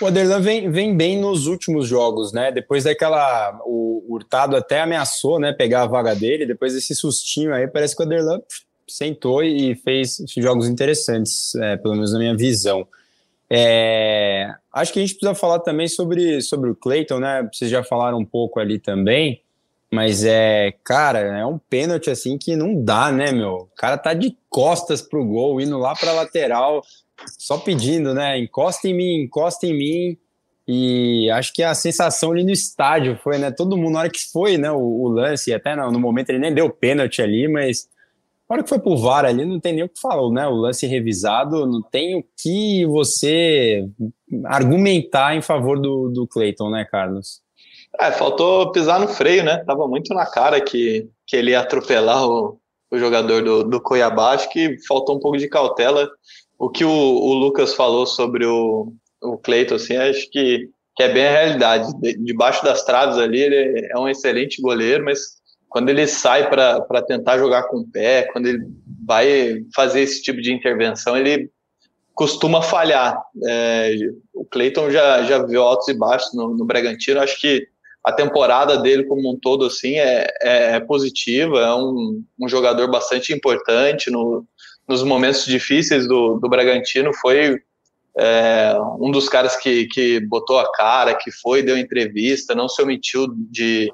[0.00, 2.52] O Aderlan vem, vem bem nos últimos jogos, né?
[2.52, 3.58] Depois daquela.
[3.64, 8.02] O Hurtado até ameaçou né, pegar a vaga dele, depois desse sustinho aí, parece que
[8.02, 8.40] o Aderlan
[8.86, 12.86] sentou e fez jogos interessantes, é, pelo menos na minha visão.
[13.48, 17.48] É, acho que a gente precisa falar também sobre, sobre o Clayton, né?
[17.50, 19.40] Vocês já falaram um pouco ali também,
[19.94, 23.52] mas é, cara, é um pênalti assim que não dá, né, meu?
[23.52, 26.82] O cara tá de costas pro gol, indo lá pra lateral,
[27.38, 28.38] só pedindo, né?
[28.38, 30.18] Encosta em mim, encosta em mim.
[30.66, 33.50] E acho que a sensação ali no estádio foi, né?
[33.50, 34.70] Todo mundo, na hora que foi, né?
[34.72, 37.86] O, o lance, até no, no, momento ele nem deu pênalti ali, mas
[38.48, 40.46] na hora que foi pro VAR ali, não tem nem o que falar, né?
[40.46, 43.86] O lance revisado, não tem o que você
[44.46, 47.43] argumentar em favor do, do Clayton, né, Carlos?
[48.00, 49.62] É, faltou pisar no freio, né?
[49.64, 52.58] Tava muito na cara que, que ele ia atropelar o,
[52.90, 54.32] o jogador do, do Cuiabá.
[54.32, 56.08] Acho que faltou um pouco de cautela
[56.58, 61.12] o que o, o, Lucas falou sobre o, o Cleiton, assim, acho que, que é
[61.12, 62.00] bem a realidade.
[62.00, 65.18] De, debaixo das traves ali, ele é um excelente goleiro, mas
[65.68, 68.64] quando ele sai para tentar jogar com o pé, quando ele
[69.06, 71.50] vai fazer esse tipo de intervenção, ele
[72.14, 73.20] costuma falhar.
[73.46, 73.96] É,
[74.32, 77.66] o Cleiton já, já viu altos e baixos no, no Bragantino, acho que
[78.04, 82.90] a temporada dele como um todo assim é, é, é positiva, é um, um jogador
[82.90, 84.46] bastante importante no,
[84.86, 87.58] nos momentos difíceis do, do Bragantino, foi
[88.18, 92.80] é, um dos caras que, que botou a cara, que foi, deu entrevista, não se
[92.82, 93.90] omitiu de,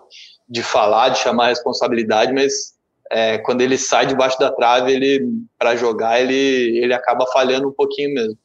[0.48, 2.74] de falar, de chamar a responsabilidade, mas
[3.10, 5.24] é, quando ele sai debaixo da trave, ele
[5.58, 8.38] para jogar, ele, ele acaba falhando um pouquinho mesmo.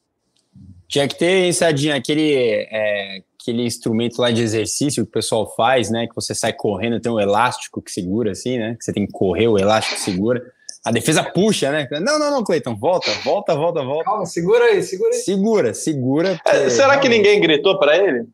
[0.88, 5.88] Tinha que ter, Sadinha, aquele, é, aquele instrumento lá de exercício que o pessoal faz,
[5.88, 6.08] né?
[6.08, 8.74] Que você sai correndo, tem um elástico que segura, assim, né?
[8.76, 10.42] Que você tem que correr, o elástico segura.
[10.84, 11.86] A defesa puxa, né?
[12.00, 14.04] Não, não, não, Cleiton, volta, volta, volta, volta.
[14.04, 15.20] Calma, segura aí, segura aí.
[15.20, 16.40] Segura, segura.
[16.44, 18.26] É, será que ninguém gritou para ele?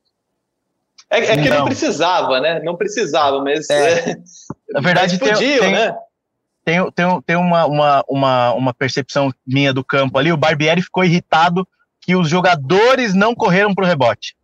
[1.11, 1.59] É, é que não.
[1.59, 1.65] não.
[1.67, 2.61] precisava, né?
[2.63, 3.69] Não precisava, mas.
[3.69, 4.11] É.
[4.11, 4.17] é
[4.71, 5.95] Na verdade, mas podiam, tem, né?
[6.65, 10.33] Tem, tem, tem uma, uma, uma, uma percepção minha do campo ali.
[10.33, 11.67] O Barbieri ficou irritado
[12.01, 14.35] que os jogadores não correram para o rebote.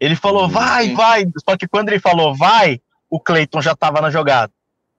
[0.00, 0.48] Ele falou, uhum.
[0.48, 1.26] vai, vai.
[1.48, 2.80] Só que quando ele falou, vai,
[3.10, 4.52] o Cleiton já estava na jogada.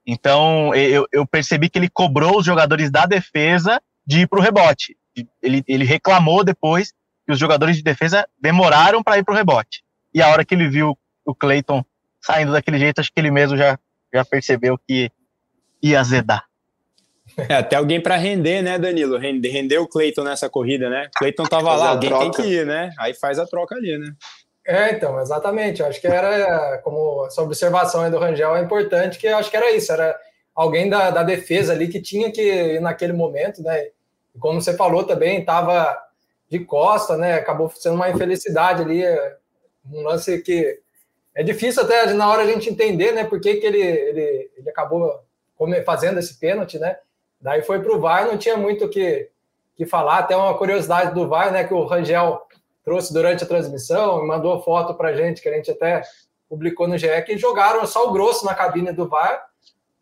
[0.06, 4.42] Então, eu, eu percebi que ele cobrou os jogadores da defesa de ir para o
[4.42, 4.96] rebote.
[5.42, 6.92] Ele, ele reclamou depois
[7.26, 9.82] que os jogadores de defesa demoraram para ir para o rebote.
[10.12, 11.84] E a hora que ele viu o Clayton
[12.20, 13.78] saindo daquele jeito, acho que ele mesmo já,
[14.12, 15.10] já percebeu que
[15.82, 16.44] ia azedar.
[17.36, 19.16] É, até alguém para render, né, Danilo?
[19.16, 21.08] Render, render o Clayton nessa corrida, né?
[21.16, 22.90] Clayton tava lá, alguém tem que ir, né?
[22.98, 24.12] Aí faz a troca ali, né?
[24.66, 25.80] É, então, exatamente.
[25.80, 29.50] Eu acho que era, como essa observação aí do Rangel é importante, que eu acho
[29.50, 30.18] que era isso, era
[30.54, 33.88] alguém da, da defesa ali que tinha que naquele momento, né?
[34.34, 35.98] E como você falou também, estava
[36.48, 37.34] de costa, né?
[37.34, 39.02] Acabou sendo uma infelicidade ali,
[39.90, 40.80] um lance que
[41.34, 43.24] é difícil até na hora a gente entender, né?
[43.24, 45.24] Por que, que ele, ele, ele acabou
[45.84, 46.96] fazendo esse pênalti, né?
[47.40, 49.28] Daí foi para o VAR, não tinha muito o que,
[49.74, 50.18] que falar.
[50.18, 51.64] Até uma curiosidade do VAR, né?
[51.64, 52.42] Que o Rangel
[52.90, 56.02] trouxe durante a transmissão, mandou foto para a gente, que a gente até
[56.48, 59.46] publicou no GE, que jogaram sal grosso na cabine do VAR,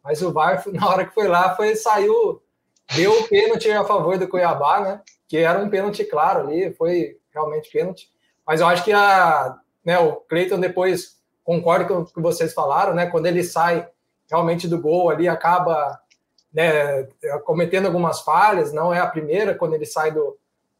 [0.03, 2.41] mas o VAR, na hora que foi lá, foi, saiu,
[2.97, 5.03] deu o pênalti a favor do Cuiabá, né?
[5.29, 8.11] Que era um pênalti claro ali, foi realmente pênalti.
[8.47, 12.95] Mas eu acho que a, né, o Cleiton depois, concordo com o que vocês falaram,
[12.95, 13.05] né?
[13.05, 13.87] Quando ele sai
[14.31, 16.01] realmente do gol ali, acaba
[16.51, 17.07] né,
[17.45, 20.39] cometendo algumas falhas, não é a primeira quando ele sai do,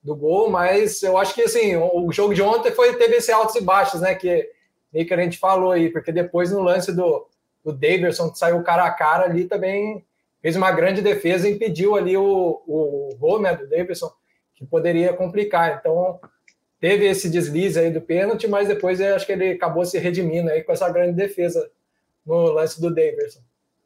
[0.09, 3.57] do gol, mas eu acho que assim, o jogo de ontem foi teve esse altos
[3.57, 4.15] e baixos, né?
[4.15, 4.51] Que
[4.93, 7.27] meio que a gente falou aí, porque depois no lance do,
[7.63, 10.03] do Davidson, que saiu cara a cara ali, também
[10.41, 14.11] fez uma grande defesa e impediu ali o, o gol né, do Davidson,
[14.55, 15.79] que poderia complicar.
[15.79, 16.19] Então,
[16.81, 20.49] teve esse deslize aí do pênalti, mas depois eu acho que ele acabou se redimindo
[20.49, 21.71] aí com essa grande defesa
[22.25, 23.41] no lance do Davidson.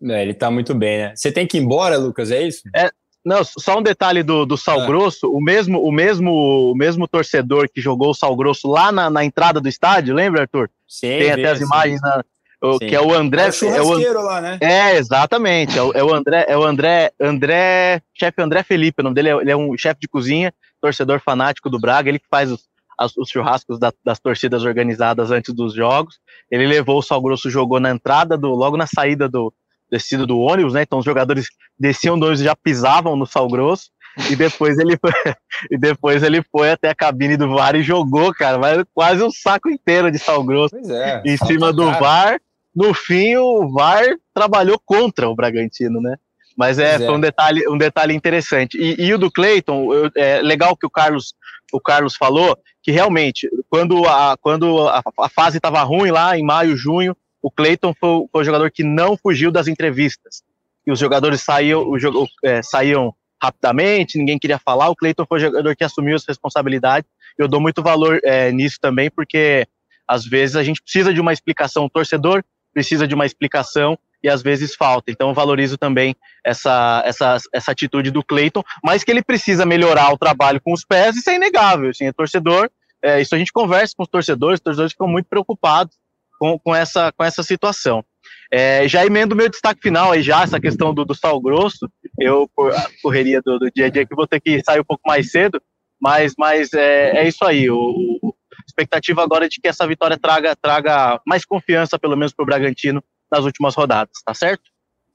[0.04, 1.16] É, ele tá muito bem, né?
[1.16, 2.62] Você tem que ir embora, Lucas, é isso?
[2.74, 2.90] É,
[3.24, 4.86] não, só um detalhe do, do Sal ah.
[4.86, 6.32] Grosso, o mesmo, o, mesmo,
[6.72, 10.42] o mesmo torcedor que jogou o Sal Grosso lá na, na entrada do estádio, lembra,
[10.42, 10.68] Arthur?
[10.88, 12.24] Sim, Tem até as imagens na,
[12.60, 13.48] o, que é o André.
[13.62, 14.58] É o é o, lá, né?
[14.60, 15.78] É, exatamente.
[15.78, 19.30] É o, é o, André, é o André, André, chefe André Felipe, o nome dele
[19.30, 22.68] é, ele é um chefe de cozinha, torcedor fanático do Braga, ele que faz os,
[22.98, 26.18] as, os churrascos da, das torcidas organizadas antes dos jogos.
[26.50, 29.52] Ele levou o Sal Grosso, jogou na entrada do, logo na saída do,
[29.92, 30.82] descida do ônibus, né?
[30.82, 33.90] Então os jogadores desciam do ônibus e já pisavam no sal grosso.
[34.30, 35.12] E depois ele foi,
[35.70, 39.30] e depois ele foi até a cabine do VAR e jogou, cara, mas quase um
[39.30, 42.00] saco inteiro de sal grosso é, em cima do cara.
[42.00, 42.40] VAR.
[42.74, 44.02] No fim, o VAR
[44.32, 46.16] trabalhou contra o Bragantino, né?
[46.56, 48.78] Mas é, foi um detalhe, um detalhe interessante.
[48.78, 51.34] E, e o do Cleiton, é legal que o Carlos,
[51.70, 56.42] o Carlos falou que realmente, quando a, quando a, a fase estava ruim lá em
[56.42, 60.42] maio, junho, o Cleiton foi, foi, o jogador que não fugiu das entrevistas.
[60.86, 64.88] E os jogadores saíam, o, é, saíam rapidamente, ninguém queria falar.
[64.88, 67.10] O Cleiton foi o jogador que assumiu as responsabilidades.
[67.36, 69.66] Eu dou muito valor é, nisso também, porque
[70.06, 74.28] às vezes a gente precisa de uma explicação, o torcedor precisa de uma explicação e
[74.28, 75.10] às vezes falta.
[75.10, 80.12] Então eu valorizo também essa, essa, essa atitude do Cleiton, mas que ele precisa melhorar
[80.12, 81.90] o trabalho com os pés, isso é inegável.
[81.90, 82.70] Assim, é torcedor,
[83.02, 85.96] é, isso a gente conversa com os torcedores, os torcedores ficam muito preocupados
[86.42, 88.04] com, com, essa, com essa situação.
[88.50, 92.50] É, já emendo meu destaque final aí já, essa questão do, do sal grosso, eu,
[92.54, 95.02] por a correria do, do, dia a dia, que vou ter que sair um pouco
[95.06, 95.62] mais cedo,
[96.00, 97.76] mas, mas é, é isso aí, o,
[98.20, 98.34] o,
[98.66, 102.46] expectativa agora é de que essa vitória traga, traga mais confiança, pelo menos para o
[102.46, 104.64] Bragantino, nas últimas rodadas, tá certo?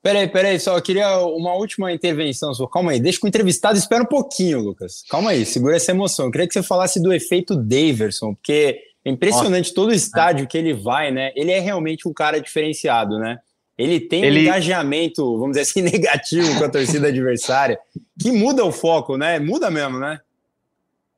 [0.01, 2.69] Peraí, peraí, só eu queria uma última intervenção sua.
[2.69, 5.03] Calma aí, deixa com o entrevistado, espera um pouquinho, Lucas.
[5.09, 6.27] Calma aí, segura essa emoção.
[6.27, 9.75] Eu queria que você falasse do efeito Daverson, porque é impressionante Nossa.
[9.75, 11.31] todo o estádio que ele vai, né?
[11.33, 13.37] Ele é realmente um cara diferenciado, né?
[13.77, 14.39] Ele tem ele...
[14.39, 17.79] um engajamento, vamos dizer assim, negativo com a torcida adversária,
[18.19, 19.39] que muda o foco, né?
[19.39, 20.19] Muda mesmo, né?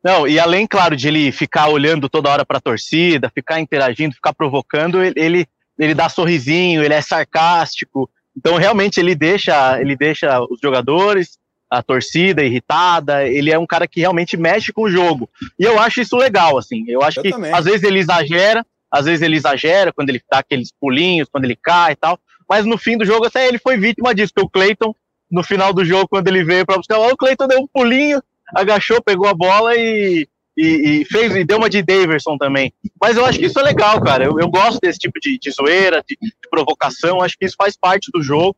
[0.04, 4.14] Não, e além, claro, de ele ficar olhando toda hora para a torcida, ficar interagindo,
[4.14, 5.48] ficar provocando, ele, ele,
[5.78, 8.08] ele dá sorrisinho, ele é sarcástico.
[8.38, 11.40] Então, realmente, ele deixa, ele deixa os jogadores,
[11.70, 15.30] a torcida irritada, ele é um cara que realmente mexe com o jogo.
[15.58, 16.84] E eu acho isso legal, assim.
[16.88, 17.54] Eu acho eu que também.
[17.54, 21.56] às vezes ele exagera, às vezes ele exagera quando ele dá aqueles pulinhos, quando ele
[21.56, 22.20] cai e tal.
[22.50, 24.96] Mas no fim do jogo, até ele foi vítima disso, porque o Cleiton,
[25.30, 28.20] no final do jogo, quando ele veio para buscar, o Cleiton deu um pulinho,
[28.56, 30.28] agachou, pegou a bola e,
[30.58, 32.74] e, e, fez e deu uma de Daverson também.
[33.00, 34.26] Mas eu acho que isso é legal, cara.
[34.26, 37.22] Eu, eu gosto desse tipo de, de zoeira, de, de provocação.
[37.22, 38.56] Acho que isso faz parte do jogo.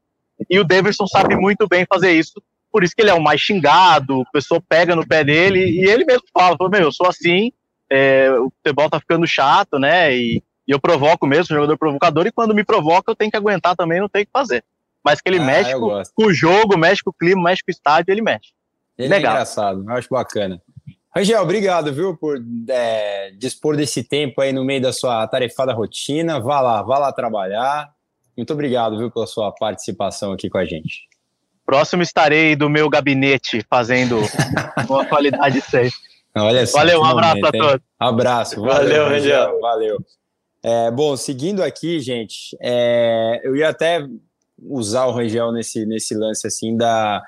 [0.50, 3.42] E o Daverson sabe muito bem fazer isso por isso que ele é o mais
[3.42, 7.08] xingado, o pessoal pega no pé dele e ele mesmo fala, fala meu, eu sou
[7.08, 7.52] assim,
[7.90, 12.28] é, o futebol tá ficando chato, né, e, e eu provoco mesmo, sou jogador provocador,
[12.28, 14.64] e quando me provoca eu tenho que aguentar também, não tem o que fazer.
[15.04, 17.72] Mas que ele ah, mexe com, com, o jogo, mexe com o clima, mexe com
[17.72, 18.52] o estádio, ele mexe.
[18.98, 19.32] Ele é Legal.
[19.32, 20.62] é engraçado, eu acho bacana.
[21.14, 26.40] Rangel, obrigado, viu, por é, dispor desse tempo aí no meio da sua tarefada rotina.
[26.40, 27.92] Vá lá, vá lá trabalhar.
[28.38, 31.11] Muito obrigado, viu, pela sua participação aqui com a gente.
[31.66, 34.20] Próximo estarei do meu gabinete fazendo
[34.90, 35.94] uma qualidade 6.
[36.36, 37.86] Olha só, valeu, um abraço momento, a todos.
[38.00, 39.98] Abraço, valeu, valeu Valeu.
[40.64, 44.06] É, bom, seguindo aqui, gente, é, eu ia até
[44.62, 47.22] usar o Rangel nesse, nesse lance assim da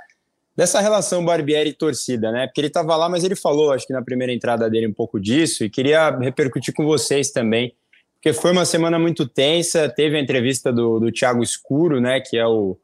[0.56, 2.46] dessa relação Barbieri e torcida, né?
[2.46, 5.20] Porque ele estava lá, mas ele falou, acho que na primeira entrada dele um pouco
[5.20, 7.74] disso e queria repercutir com vocês também,
[8.14, 9.90] porque foi uma semana muito tensa.
[9.90, 12.22] Teve a entrevista do, do Thiago Escuro, né?
[12.22, 12.78] Que é o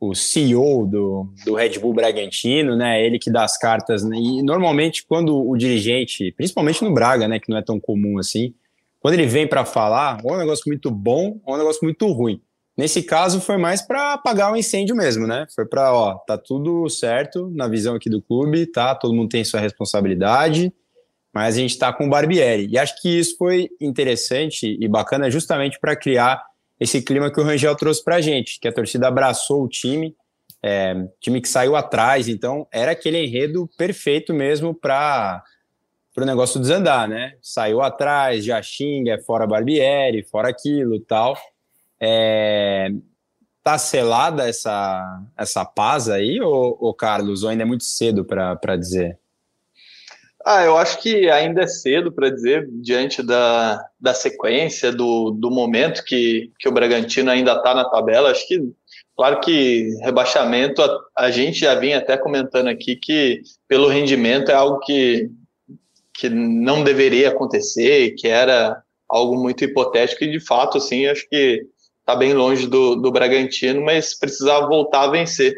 [0.00, 3.04] o CEO do, do Red Bull Bragantino, né?
[3.04, 4.02] Ele que dá as cartas.
[4.02, 4.16] Né?
[4.16, 7.38] E normalmente, quando o dirigente, principalmente no Braga, né?
[7.38, 8.54] Que não é tão comum assim,
[8.98, 11.80] quando ele vem para falar, ou é um negócio muito bom, ou é um negócio
[11.82, 12.40] muito ruim.
[12.76, 15.46] Nesse caso, foi mais para apagar o incêndio mesmo, né?
[15.54, 18.94] Foi para, ó, tá tudo certo na visão aqui do clube, tá?
[18.94, 20.72] Todo mundo tem sua responsabilidade,
[21.32, 22.68] mas a gente tá com o Barbieri.
[22.70, 26.42] E acho que isso foi interessante e bacana justamente para criar
[26.80, 30.16] esse clima que o Rangel trouxe para a gente, que a torcida abraçou o time,
[30.62, 35.44] é, time que saiu atrás, então era aquele enredo perfeito mesmo para
[36.16, 37.34] o negócio desandar, né?
[37.42, 41.36] Saiu atrás, já xinga, é fora Barbieri, fora aquilo tal.
[42.00, 42.88] É,
[43.62, 48.76] tá selada essa, essa paz aí, ou, ou Carlos, ou ainda é muito cedo para
[48.76, 49.18] dizer?
[50.44, 55.50] Ah, eu acho que ainda é cedo para dizer, diante da, da sequência, do, do
[55.50, 58.30] momento que, que o Bragantino ainda está na tabela.
[58.30, 58.58] Acho que,
[59.14, 64.54] claro que rebaixamento, a, a, gente já vinha até comentando aqui que, pelo rendimento, é
[64.54, 65.30] algo que,
[66.14, 71.66] que não deveria acontecer, que era algo muito hipotético, e de fato, assim, acho que
[72.00, 75.54] está bem longe do, do Bragantino, mas precisava voltar a vencer.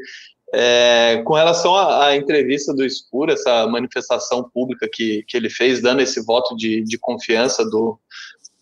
[0.55, 5.81] É, com relação à, à, entrevista do Escuro, essa manifestação pública que, que ele fez,
[5.81, 7.99] dando esse voto de, de confiança do,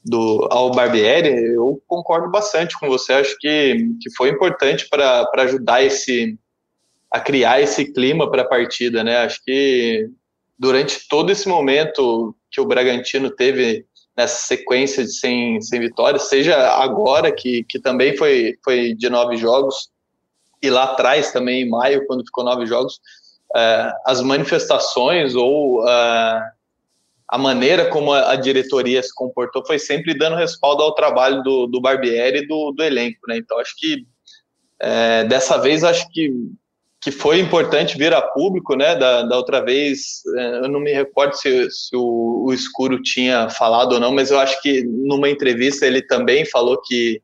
[0.05, 3.15] do, ao Barbieri, eu concordo bastante com você.
[3.15, 6.39] Acho que, que foi importante para ajudar esse,
[7.11, 9.03] a criar esse clima para a partida.
[9.03, 9.17] Né?
[9.17, 10.09] Acho que
[10.57, 13.85] durante todo esse momento que o Bragantino teve
[14.17, 19.37] nessa sequência de sem, sem vitórias, seja agora, que, que também foi, foi de nove
[19.37, 19.91] jogos,
[20.63, 23.01] e lá atrás também, em maio, quando ficou nove jogos,
[23.57, 26.51] é, as manifestações ou é,
[27.29, 31.81] a maneira como a, diretoria se comportou foi sempre dando respaldo ao trabalho do, do
[31.81, 33.37] Barbieri e do, do elenco, né?
[33.37, 34.07] Então, acho que
[34.81, 36.33] é, dessa vez, acho que
[37.03, 38.95] que foi importante vir a público, né?
[38.95, 40.23] Da, da outra vez,
[40.63, 44.39] eu não me recordo se, se o, o, Escuro tinha falado ou não, mas eu
[44.39, 47.23] acho que numa entrevista ele também falou que,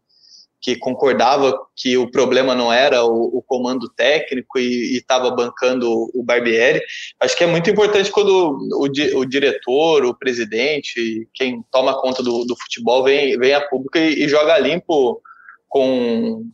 [0.60, 6.22] que concordava que o problema não era o, o comando técnico e estava bancando o
[6.22, 6.80] Barbieri.
[7.20, 12.44] Acho que é muito importante quando o, o diretor, o presidente, quem toma conta do,
[12.44, 15.20] do futebol vem, vem a público e, e joga limpo
[15.68, 16.44] com,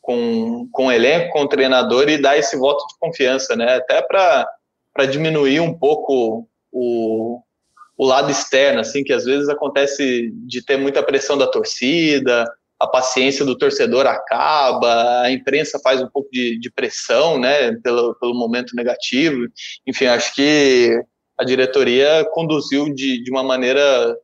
[0.00, 3.76] com, com o elenco, com o treinador e dar esse voto de confiança, né?
[3.76, 7.40] Até para diminuir um pouco o,
[7.96, 12.44] o lado externo, assim, que às vezes acontece de ter muita pressão da torcida,
[12.82, 18.12] a paciência do torcedor acaba, a imprensa faz um pouco de, de pressão, né, pelo,
[18.16, 19.46] pelo momento negativo.
[19.86, 21.00] Enfim, acho que
[21.38, 24.16] a diretoria conduziu de, de uma maneira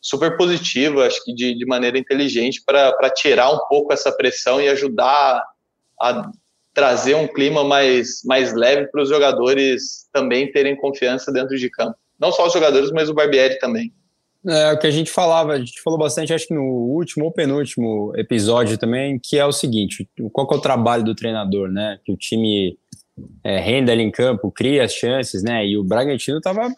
[0.00, 4.68] super positiva, acho que de, de maneira inteligente, para tirar um pouco essa pressão e
[4.68, 5.44] ajudar
[6.00, 6.30] a
[6.72, 11.98] trazer um clima mais, mais leve para os jogadores também terem confiança dentro de campo.
[12.18, 13.92] Não só os jogadores, mas o Barbieri também.
[14.48, 17.32] É o que a gente falava, a gente falou bastante, acho que no último ou
[17.32, 21.98] penúltimo episódio também, que é o seguinte: qual é o trabalho do treinador, né?
[22.04, 22.78] Que o time
[23.44, 25.66] é, renda ali em campo, cria as chances, né?
[25.66, 26.68] E o Bragantino estava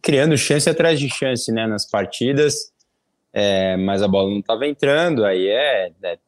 [0.00, 1.66] criando chance atrás de chance, né?
[1.66, 2.70] Nas partidas,
[3.32, 5.24] é, mas a bola não estava entrando.
[5.24, 6.18] Aí é, é,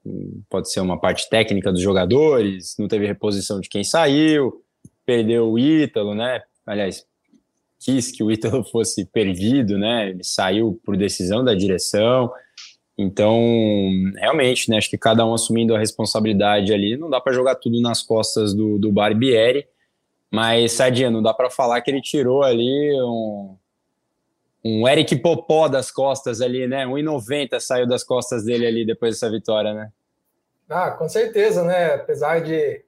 [0.49, 4.63] pode ser uma parte técnica dos jogadores, não teve reposição de quem saiu,
[5.07, 6.43] perdeu o Ítalo, né?
[6.67, 7.05] Aliás,
[7.83, 10.11] quis que o Ítalo fosse perdido, né?
[10.11, 12.33] Ele saiu por decisão da direção.
[12.97, 13.41] Então,
[14.17, 17.81] realmente, né, acho que cada um assumindo a responsabilidade ali, não dá para jogar tudo
[17.81, 19.67] nas costas do, do Barbieri,
[20.31, 23.57] mas, Sadinha, não dá para falar que ele tirou ali um,
[24.65, 26.87] um Eric Popó das costas ali, né?
[26.87, 29.91] 1,90 saiu das costas dele ali depois dessa vitória, né?
[30.69, 31.95] Ah, com certeza, né?
[31.95, 32.83] Apesar de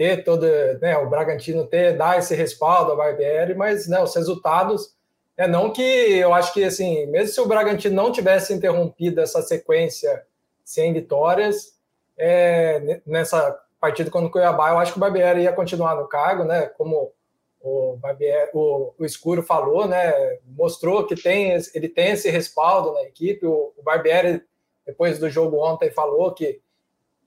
[0.00, 0.46] ter todo,
[0.80, 4.96] né, o Bragantino ter, dar esse respaldo ao Barbieri, mas né, os resultados
[5.36, 9.42] é não que eu acho que assim, mesmo se o Bragantino não tivesse interrompido essa
[9.42, 10.24] sequência
[10.64, 11.78] sem vitórias,
[12.16, 16.44] é, nessa partida contra o Cuiabá, eu acho que o Barbieri ia continuar no cargo,
[16.44, 16.62] né?
[16.78, 17.12] Como
[17.60, 20.38] o, Barbieri, o, o Escuro falou, né?
[20.46, 23.46] Mostrou que tem, ele tem esse respaldo na equipe.
[23.46, 24.42] O, o Barbieri,
[24.86, 26.62] depois do jogo ontem, falou que,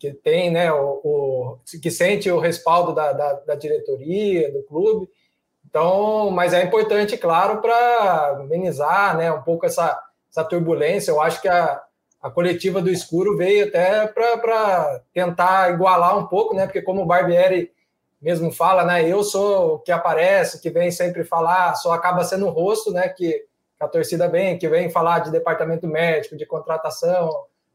[0.03, 0.69] que tem, né?
[0.73, 5.09] O, o que sente o respaldo da, da, da diretoria, do clube.
[5.65, 9.97] Então, mas é importante, claro, para amenizar né, um pouco essa,
[10.29, 11.09] essa turbulência.
[11.11, 11.81] Eu acho que a,
[12.21, 16.65] a coletiva do escuro veio até para tentar igualar um pouco, né?
[16.65, 17.71] Porque como o Barbieri
[18.21, 19.07] mesmo fala, né?
[19.09, 23.07] Eu sou o que aparece, que vem sempre falar, só acaba sendo o rosto, né?
[23.07, 23.45] Que,
[23.79, 27.29] a torcida vem, que vem falar de departamento médico, de contratação,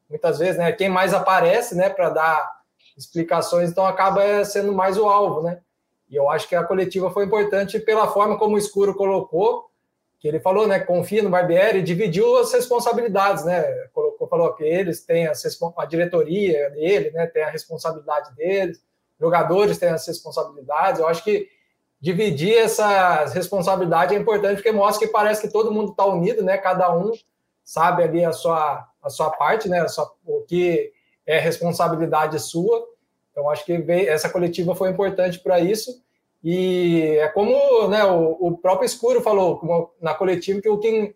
[0.09, 0.73] muitas vezes, né?
[0.73, 1.89] Quem mais aparece, né?
[1.91, 2.59] Para dar
[2.97, 5.61] explicações, então acaba sendo mais o alvo, né?
[6.11, 9.69] E eu acho que a coletiva foi importante pela forma como o Escuro colocou,
[10.19, 13.63] que ele falou, né, confia no Barbieri, dividiu as responsabilidades, né?
[13.93, 15.33] Colocou, falou que eles têm a,
[15.77, 18.83] a diretoria dele, né, tem a responsabilidade deles,
[19.21, 21.01] jogadores têm as responsabilidades.
[21.01, 21.49] Eu acho que
[22.01, 26.57] dividir essas responsabilidades é importante porque mostra que parece que todo mundo está unido, né?
[26.57, 27.13] Cada um
[27.69, 29.87] sabe ali a sua a sua parte, né?
[29.89, 30.91] Sua, o que
[31.27, 32.83] é responsabilidade sua.
[33.31, 33.73] Então, acho que
[34.09, 36.03] essa coletiva foi importante para isso.
[36.43, 41.15] E é como né, o, o, próprio Escuro falou na coletiva que o quem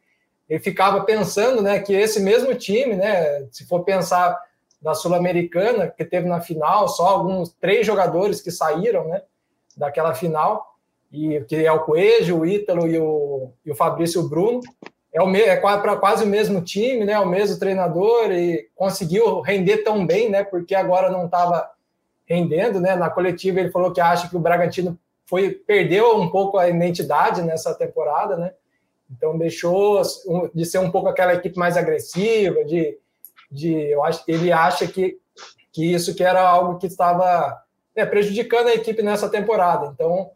[0.49, 4.39] ele ficava pensando né, que esse mesmo time, né, se for pensar
[4.81, 9.23] da Sul-Americana, que teve na final, só alguns três jogadores que saíram né,
[9.77, 10.77] daquela final,
[11.11, 14.61] e que é o Coelho, o Ítalo e o, e o Fabrício Bruno.
[15.13, 19.79] É, o, é para quase o mesmo time, né, o mesmo treinador, e conseguiu render
[19.79, 21.71] tão bem, né, porque agora não estava
[22.25, 22.81] rendendo.
[22.81, 26.69] Né, na coletiva ele falou que acha que o Bragantino foi perdeu um pouco a
[26.69, 28.53] identidade nessa temporada, né?
[29.11, 30.03] Então deixou
[30.55, 32.99] de ser um pouco aquela equipe mais agressiva, de,
[33.51, 35.19] de eu acho ele acha que,
[35.71, 37.63] que isso que era algo que estava
[37.95, 39.87] né, prejudicando a equipe nessa temporada.
[39.87, 40.31] Então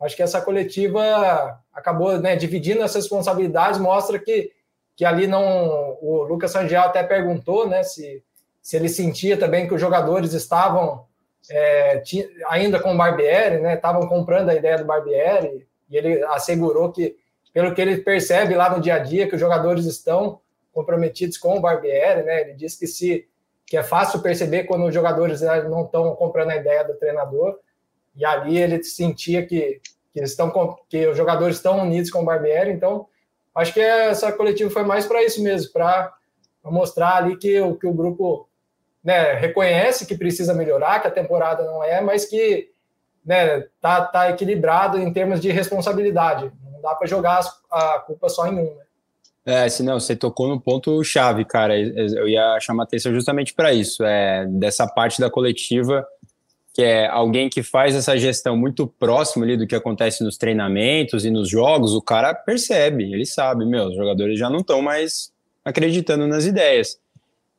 [0.00, 4.52] acho que essa coletiva acabou né, dividindo as responsabilidades, mostra que
[4.96, 8.22] que ali não o Lucas Sangiel até perguntou, né, se
[8.62, 11.04] se ele sentia também que os jogadores estavam
[11.50, 12.02] é,
[12.48, 13.74] ainda com o Barbieri, né?
[13.74, 17.16] Estavam comprando a ideia do Barbieri e ele assegurou que,
[17.52, 20.40] pelo que ele percebe lá no dia a dia, que os jogadores estão
[20.72, 22.40] comprometidos com o Barbieri, né?
[22.40, 23.28] Ele disse que se
[23.66, 27.58] que é fácil perceber quando os jogadores né, não estão comprando a ideia do treinador
[28.14, 29.80] e ali ele sentia que
[30.14, 33.06] que estão que os jogadores estão unidos com o Barbieri, então
[33.54, 36.14] acho que essa coletiva foi mais para isso mesmo, para
[36.62, 38.48] mostrar ali que o que o grupo
[39.02, 42.70] né, reconhece que precisa melhorar, que a temporada não é, mas que
[43.24, 46.50] né, tá, tá equilibrado em termos de responsabilidade.
[46.72, 47.40] Não dá para jogar
[47.70, 48.74] a culpa só em um.
[48.76, 48.84] Né?
[49.46, 51.78] É, se não, você tocou no ponto chave, cara.
[51.78, 56.06] Eu ia chamar atenção justamente para isso, é dessa parte da coletiva
[56.74, 61.24] que é alguém que faz essa gestão muito próximo ali do que acontece nos treinamentos
[61.24, 65.32] e nos jogos, o cara percebe, ele sabe, meu, os jogadores já não estão mais
[65.64, 66.98] acreditando nas ideias.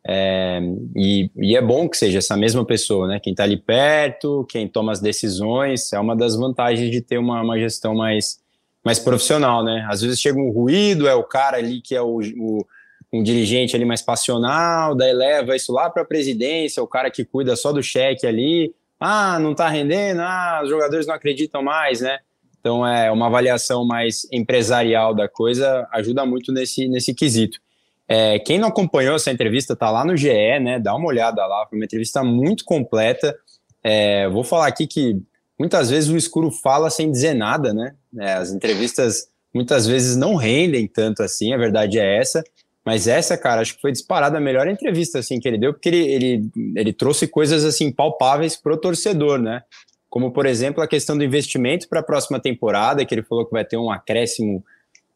[0.05, 0.59] É,
[0.95, 3.19] e, e, é bom que seja essa mesma pessoa, né?
[3.19, 7.41] Quem está ali perto, quem toma as decisões, é uma das vantagens de ter uma,
[7.41, 8.39] uma, gestão mais,
[8.83, 9.87] mais profissional, né?
[9.89, 12.65] Às vezes chega um ruído, é o cara ali que é o, o
[13.13, 17.23] um dirigente ali mais passional, daí leva isso lá para a presidência, o cara que
[17.23, 22.01] cuida só do cheque ali, ah, não está rendendo, ah, os jogadores não acreditam mais,
[22.01, 22.19] né?
[22.59, 27.59] Então é uma avaliação mais empresarial da coisa ajuda muito nesse, nesse quesito.
[28.07, 30.79] É, quem não acompanhou essa entrevista tá lá no GE, né?
[30.79, 33.35] Dá uma olhada lá, foi uma entrevista muito completa.
[33.83, 35.21] É, vou falar aqui que
[35.59, 37.95] muitas vezes o escuro fala sem dizer nada, né?
[38.17, 42.43] É, as entrevistas muitas vezes não rendem tanto assim, a verdade é essa.
[42.85, 45.89] Mas essa, cara, acho que foi disparada a melhor entrevista assim que ele deu, porque
[45.89, 49.63] ele, ele, ele trouxe coisas assim palpáveis pro torcedor, né?
[50.07, 53.51] Como, por exemplo, a questão do investimento para a próxima temporada, que ele falou que
[53.51, 54.63] vai ter um acréscimo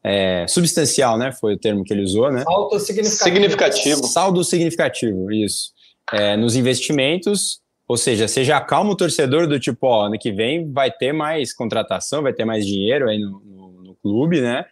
[0.03, 1.31] é, substancial, né?
[1.31, 2.43] Foi o termo que ele usou, né?
[2.43, 3.23] Saldo significativo.
[3.23, 4.07] significativo.
[4.07, 5.71] Saldo significativo, isso.
[6.11, 10.71] É, nos investimentos, ou seja, seja acalma o torcedor do tipo, ó, ano que vem
[10.71, 14.65] vai ter mais contratação, vai ter mais dinheiro aí no, no, no clube, né?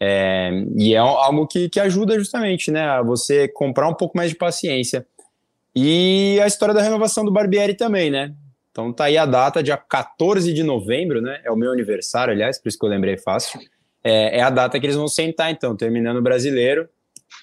[0.00, 2.82] É, e é algo que, que ajuda justamente, né?
[2.82, 5.06] A você comprar um pouco mais de paciência.
[5.74, 8.34] E a história da renovação do Barbieri também, né?
[8.70, 11.40] Então tá aí a data, dia 14 de novembro, né?
[11.44, 13.60] É o meu aniversário, aliás, por isso que eu lembrei fácil
[14.02, 16.88] é, é, a data que eles vão sentar, então, terminando o brasileiro,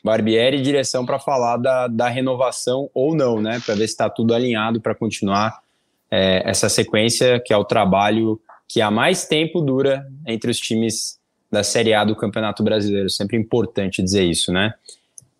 [0.03, 3.61] Barbieri direção para falar da, da renovação ou não, né?
[3.65, 5.59] Para ver se está tudo alinhado para continuar
[6.09, 11.19] é, essa sequência, que é o trabalho que há mais tempo dura entre os times
[11.55, 13.09] da Série A do Campeonato Brasileiro.
[13.09, 14.73] Sempre importante dizer isso, né?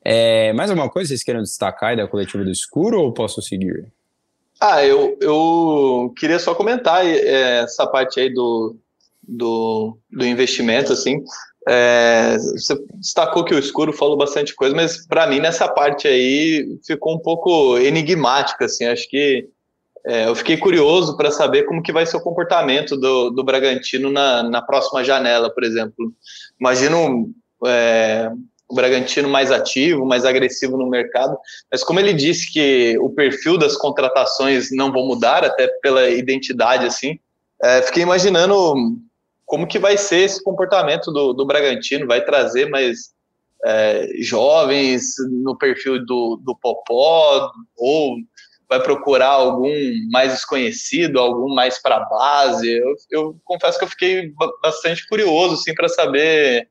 [0.03, 3.85] É, mais alguma coisa vocês querem destacar aí da coletiva do escuro ou posso seguir?
[4.61, 8.77] Ah, eu, eu queria só comentar é, essa parte aí do,
[9.21, 11.21] do, do investimento, assim.
[11.67, 16.77] É, você destacou que o escuro falou bastante coisa, mas para mim nessa parte aí
[16.85, 18.85] ficou um pouco enigmático, assim.
[18.85, 19.49] Acho que
[20.07, 24.11] é, eu fiquei curioso para saber como que vai ser o comportamento do, do Bragantino
[24.11, 26.13] na, na próxima janela, por exemplo.
[26.59, 27.31] Imagino
[27.65, 28.31] é,
[28.69, 31.35] o Bragantino mais ativo, mais agressivo no mercado,
[31.71, 36.85] mas como ele disse que o perfil das contratações não vão mudar, até pela identidade,
[36.85, 37.19] assim,
[37.63, 38.75] é, fiquei imaginando
[39.43, 42.07] como que vai ser esse comportamento do, do Bragantino?
[42.07, 43.13] Vai trazer mais
[43.63, 48.17] é, jovens no perfil do, do Popó ou
[48.69, 49.71] vai procurar algum
[50.11, 52.71] mais desconhecido, algum mais para base?
[52.71, 56.69] Eu, eu, confesso que eu fiquei bastante curioso assim, para saber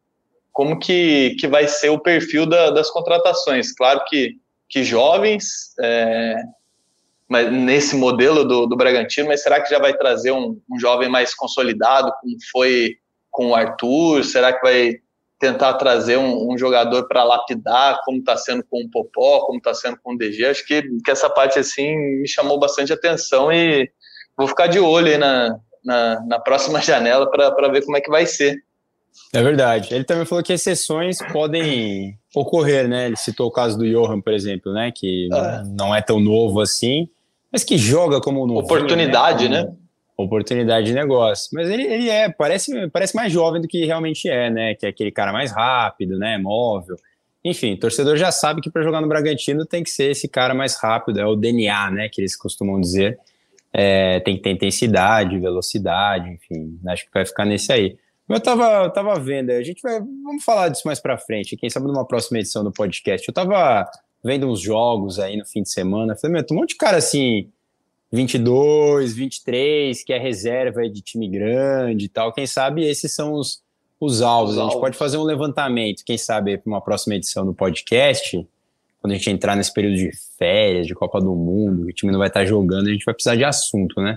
[0.53, 3.72] como que, que vai ser o perfil da, das contratações.
[3.72, 4.36] Claro que,
[4.68, 6.36] que jovens, é,
[7.28, 11.09] mas nesse modelo do, do Bragantino, mas será que já vai trazer um, um jovem
[11.09, 12.97] mais consolidado, como foi
[13.30, 14.24] com o Arthur?
[14.24, 14.95] Será que vai
[15.45, 19.74] tentar trazer um, um jogador para lapidar, como está sendo com o Popó, como está
[19.74, 20.47] sendo com o DG.
[20.47, 23.90] Acho que, que essa parte assim me chamou bastante atenção e
[24.34, 28.11] vou ficar de olho aí na, na, na próxima janela para ver como é que
[28.11, 28.57] vai ser.
[29.34, 29.95] É verdade.
[29.95, 33.07] Ele também falou que exceções podem ocorrer, né?
[33.07, 34.90] Ele citou o caso do Johan, por exemplo, né?
[34.95, 35.62] Que é.
[35.76, 37.09] não é tão novo assim,
[37.53, 38.61] mas que joga como novo.
[38.61, 39.64] Oportunidade, né?
[39.64, 39.72] né?
[40.17, 41.51] Oportunidade de negócio.
[41.53, 44.75] Mas ele, ele é, parece, parece mais jovem do que realmente é, né?
[44.75, 46.39] Que é aquele cara mais rápido, né?
[46.39, 46.97] Móvel.
[47.45, 50.77] Enfim, torcedor já sabe que para jogar no Bragantino tem que ser esse cara mais
[50.81, 52.09] rápido, é o DNA, né?
[52.11, 53.19] Que eles costumam dizer.
[53.73, 57.97] É, tem que ter intensidade, velocidade, enfim, acho que vai ficar nesse aí.
[58.29, 61.69] Eu tava, eu tava vendo, a gente vai, vamos falar disso mais para frente, quem
[61.69, 63.27] sabe numa próxima edição do podcast.
[63.27, 63.85] Eu tava
[64.25, 66.97] vendo uns jogos aí no fim de semana, falei, meu, tem um monte de cara
[66.99, 67.51] assim,
[68.15, 72.33] 22, 23, que é reserva de time grande e tal.
[72.33, 73.61] Quem sabe esses são os,
[74.01, 74.53] os alvos.
[74.53, 74.81] Os a gente alvos.
[74.81, 78.47] pode fazer um levantamento, quem sabe, para uma próxima edição do podcast,
[79.01, 82.21] quando a gente entrar nesse período de férias, de Copa do Mundo, o time não
[82.21, 84.17] vai estar jogando, a gente vai precisar de assunto, né?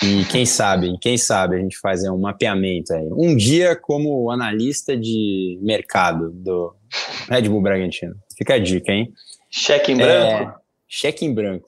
[0.00, 3.08] E quem sabe, quem sabe a gente faz um mapeamento aí.
[3.10, 6.74] Um dia como analista de mercado do
[7.28, 8.14] Red Bull Bragantino.
[8.38, 9.12] Fica a dica, hein?
[9.50, 10.42] Cheque em branco?
[10.42, 10.54] É,
[10.88, 11.66] cheque em branco.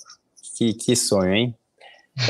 [0.56, 1.54] Que, que sonho, hein?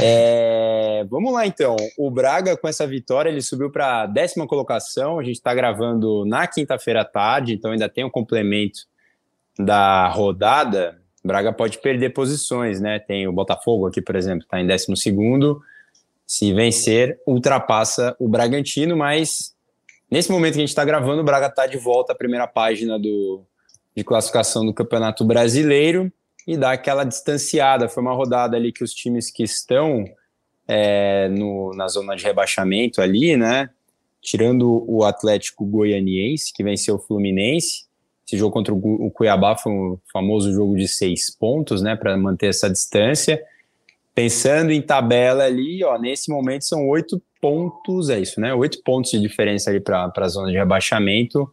[0.01, 1.77] É, vamos lá então.
[1.99, 5.19] O Braga, com essa vitória, ele subiu para a décima colocação.
[5.19, 8.81] A gente está gravando na quinta-feira à tarde, então ainda tem um complemento
[9.59, 11.01] da rodada.
[11.23, 12.99] Braga pode perder posições, né?
[12.99, 15.61] Tem o Botafogo aqui, por exemplo, está em décimo segundo.
[16.27, 19.55] Se vencer, ultrapassa o Bragantino, mas
[20.11, 22.99] nesse momento que a gente está gravando, o Braga está de volta à primeira página
[22.99, 23.43] do,
[23.95, 26.11] de classificação do Campeonato Brasileiro
[26.47, 27.89] e dá aquela distanciada.
[27.89, 30.05] Foi uma rodada ali que os times que estão
[30.69, 33.71] é, no, na zona de rebaixamento ali, né?
[34.21, 37.85] Tirando o Atlético Goianiense, que venceu o Fluminense.
[38.27, 41.95] Esse jogo contra o Cuiabá foi um famoso jogo de seis pontos, né?
[41.95, 43.43] Para manter essa distância.
[44.15, 48.55] Pensando em tabela ali, ó, nesse momento são oito pontos, é isso, né?
[48.55, 51.51] Oito pontos de diferença ali para a zona de rebaixamento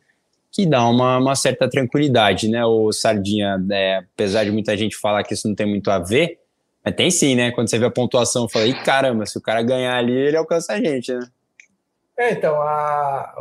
[0.52, 2.66] que dá uma, uma certa tranquilidade, né?
[2.66, 6.40] O Sardinha, é, apesar de muita gente falar que isso não tem muito a ver,
[6.84, 7.52] mas tem sim, né?
[7.52, 10.74] Quando você vê a pontuação, fala, e caramba, se o cara ganhar ali, ele alcança
[10.74, 11.26] a gente, né?
[12.18, 13.34] É, então, a,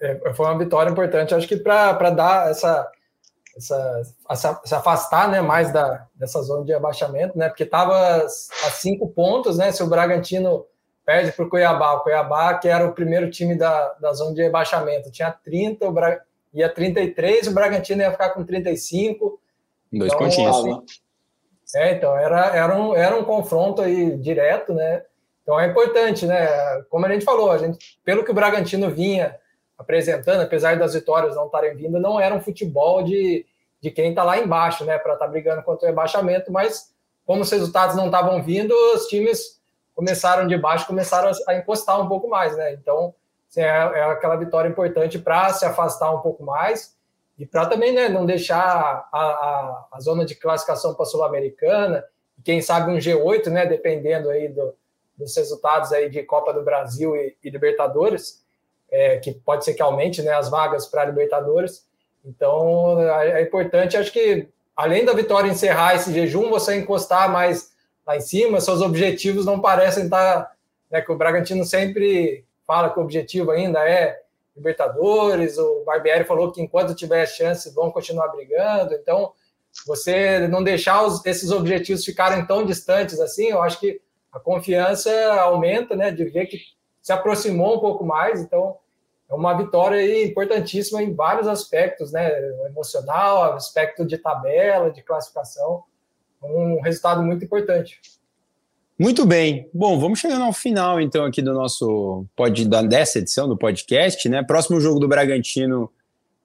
[0.00, 2.90] é, foi uma vitória importante, acho que para dar essa,
[3.56, 7.48] essa, se afastar né, mais da, dessa zona de abaixamento, né?
[7.48, 8.28] Porque estava a
[8.70, 9.70] cinco pontos, né?
[9.72, 10.64] Se o Bragantino
[11.04, 14.42] perde para o Cuiabá, o Cuiabá, que era o primeiro time da, da zona de
[14.42, 19.40] rebaixamento, tinha 30, o Bragantino ia 33, o Bragantino ia ficar com 35.
[19.92, 20.56] Dois então, pontinhos.
[20.56, 20.82] Assim,
[21.76, 25.04] é, então, era, era, um, era um confronto aí direto, né?
[25.42, 26.46] Então é importante, né?
[26.88, 29.36] Como a gente falou, a gente, pelo que o Bragantino vinha
[29.78, 33.46] apresentando, apesar das vitórias não estarem vindo, não era um futebol de,
[33.80, 34.98] de quem está lá embaixo, né?
[34.98, 36.92] Para estar tá brigando contra o rebaixamento, mas
[37.24, 39.60] como os resultados não estavam vindo, os times
[39.94, 42.72] começaram de baixo, começaram a encostar um pouco mais, né?
[42.72, 43.14] Então
[43.56, 46.96] é, é aquela vitória importante para se afastar um pouco mais
[47.38, 52.04] e para também né, não deixar a, a, a zona de classificação para a Sul-Americana,
[52.44, 54.74] quem sabe um G8, né, dependendo aí do,
[55.16, 58.44] dos resultados aí de Copa do Brasil e, e Libertadores,
[58.90, 61.86] é, que pode ser que aumente né, as vagas para Libertadores.
[62.24, 64.46] Então é, é importante, acho que
[64.76, 67.72] além da vitória encerrar esse jejum, você encostar mais
[68.06, 70.54] lá em cima, seus objetivos não parecem estar,
[70.90, 74.22] né, que o Bragantino sempre fala que o objetivo ainda é
[74.54, 79.32] Libertadores, o Barbieri falou que enquanto tiver chance vão continuar brigando, então
[79.84, 84.00] você não deixar os, esses objetivos ficarem tão distantes assim, eu acho que
[84.30, 85.10] a confiança
[85.40, 86.60] aumenta, né, de ver que
[87.02, 88.76] se aproximou um pouco mais, então
[89.28, 92.30] é uma vitória importantíssima em vários aspectos, né,
[92.62, 95.82] o emocional, aspecto de tabela, de classificação,
[96.40, 98.00] um resultado muito importante.
[99.00, 99.66] Muito bem.
[99.72, 104.28] Bom, vamos chegando ao final, então, aqui do nosso pod, da, dessa edição do podcast,
[104.28, 104.42] né?
[104.42, 105.90] Próximo jogo do Bragantino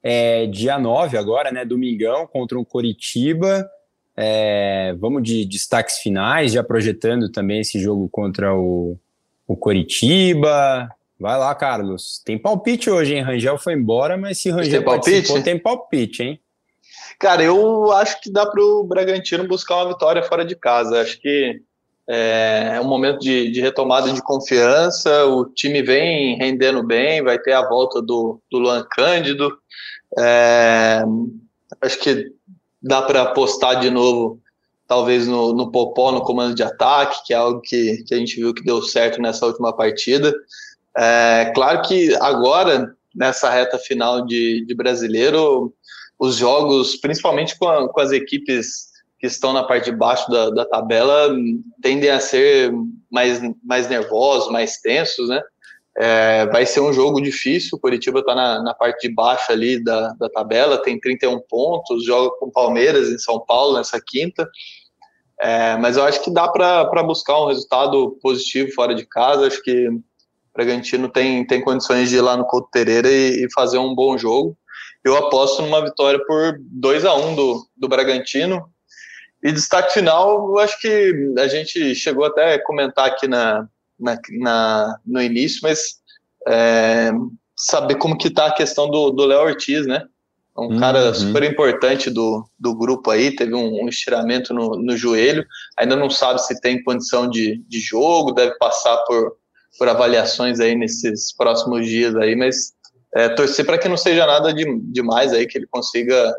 [0.02, 1.66] é dia 9 agora, né?
[1.66, 3.68] Domingão, contra o Coritiba.
[4.16, 8.98] É, vamos de destaques finais, já projetando também esse jogo contra o,
[9.46, 10.88] o Coritiba.
[11.20, 12.22] Vai lá, Carlos.
[12.24, 13.20] Tem palpite hoje, hein?
[13.20, 15.42] Rangel foi embora, mas se Rangel tem palpite?
[15.42, 16.40] tem palpite, hein?
[17.18, 21.02] Cara, eu acho que dá para o Bragantino buscar uma vitória fora de casa.
[21.02, 21.60] Acho que
[22.08, 27.38] é, é um momento de, de, retomada de confiança, o time vem rendendo bem, vai
[27.38, 29.56] ter a volta do, do Luan Cândido.
[30.18, 31.02] É,
[31.80, 32.32] acho que
[32.80, 34.40] dá para apostar de novo,
[34.86, 38.36] talvez no, no Popó, no comando de ataque, que é algo que, que a gente
[38.36, 40.32] viu que deu certo nessa última partida.
[40.96, 45.74] É, claro que agora nessa reta final de, de brasileiro,
[46.18, 48.85] os jogos, principalmente com, a, com, as equipes
[49.18, 51.34] que estão na parte de baixo da, da tabela,
[51.82, 52.72] tendem a ser
[53.10, 55.40] mais, mais nervosos, mais tensos, né?
[55.98, 57.70] É, vai ser um jogo difícil.
[57.72, 62.04] O Curitiba está na, na, parte de baixo ali da, da tabela, tem 31 pontos,
[62.04, 64.46] joga com Palmeiras em São Paulo nessa quinta.
[65.40, 69.46] É, mas eu acho que dá para buscar um resultado positivo fora de casa.
[69.46, 70.02] Acho que o
[70.54, 74.18] Bragantino tem, tem condições de ir lá no Couto Pereira e, e fazer um bom
[74.18, 74.56] jogo.
[75.02, 78.68] Eu aposto numa vitória por 2 a 1 do, do Bragantino.
[79.42, 83.68] E destaque final, eu acho que a gente chegou até a comentar aqui na,
[83.98, 85.96] na, na no início, mas
[86.48, 87.10] é,
[87.56, 90.06] saber como que tá a questão do Léo Ortiz, né?
[90.58, 90.80] um uhum.
[90.80, 95.44] cara super importante do, do grupo aí, teve um, um, estiramento no, no joelho,
[95.78, 99.36] ainda não sabe se tem condição de, de jogo, deve passar por,
[99.78, 102.72] por avaliações aí nesses próximos dias aí, mas
[103.14, 106.34] é, torcer para que não seja nada de, demais aí, que ele consiga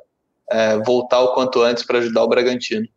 [0.50, 2.88] é, voltar o quanto antes para ajudar o Bragantino.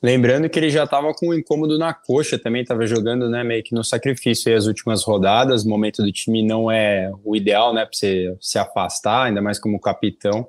[0.00, 3.64] Lembrando que ele já estava com um incômodo na coxa também, estava jogando né, meio
[3.64, 5.64] que no sacrifício aí as últimas rodadas.
[5.64, 9.58] O momento do time não é o ideal né, para você se afastar, ainda mais
[9.58, 10.46] como capitão.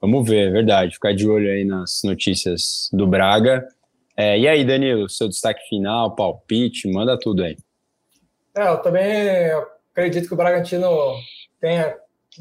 [0.00, 0.94] Vamos ver, é verdade.
[0.94, 3.64] Ficar de olho aí nas notícias do Braga.
[4.16, 7.56] É, e aí, Danilo, seu destaque final, palpite, manda tudo aí.
[8.56, 9.06] É, eu também
[9.92, 10.88] acredito que o Bragantino
[11.60, 11.94] tenha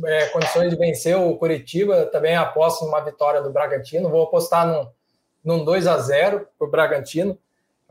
[0.05, 2.05] é, condições de vencer o Curitiba.
[2.07, 4.09] Também aposto numa vitória do Bragantino.
[4.09, 4.87] Vou apostar num,
[5.43, 7.37] num 2 a 0 para o Bragantino.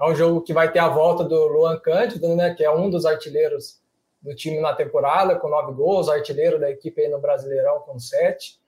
[0.00, 2.88] É um jogo que vai ter a volta do Luan Cândido, né, que é um
[2.88, 3.80] dos artilheiros
[4.22, 8.60] do time na temporada, com nove gols, artilheiro da equipe aí no Brasileirão com sete.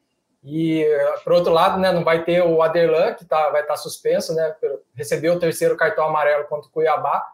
[0.42, 0.84] E,
[1.22, 4.34] por outro lado, né, não vai ter o Aderlan, que tá, vai estar tá suspenso,
[4.34, 4.54] né,
[4.94, 7.24] recebeu o terceiro cartão amarelo contra o Cuiabá.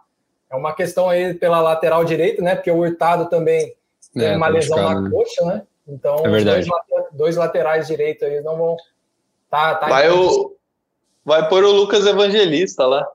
[0.50, 3.76] É uma questão aí pela lateral direita, né, porque o Hurtado também
[4.14, 5.10] é, tem uma lesão na né?
[5.10, 5.66] coxa, né?
[5.88, 6.66] Então, é dois,
[7.12, 8.76] dois, laterais direitos aí não vão.
[9.48, 10.56] Tá, tá vai, o,
[11.24, 13.06] vai pôr o Lucas Evangelista lá.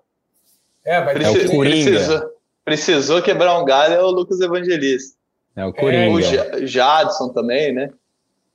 [0.85, 2.31] É, vai ter é o precisou,
[2.63, 5.17] precisou quebrar um galho, é o Lucas Evangelista.
[5.55, 6.25] É o Coringa.
[6.25, 7.91] É, o Jadson também, né?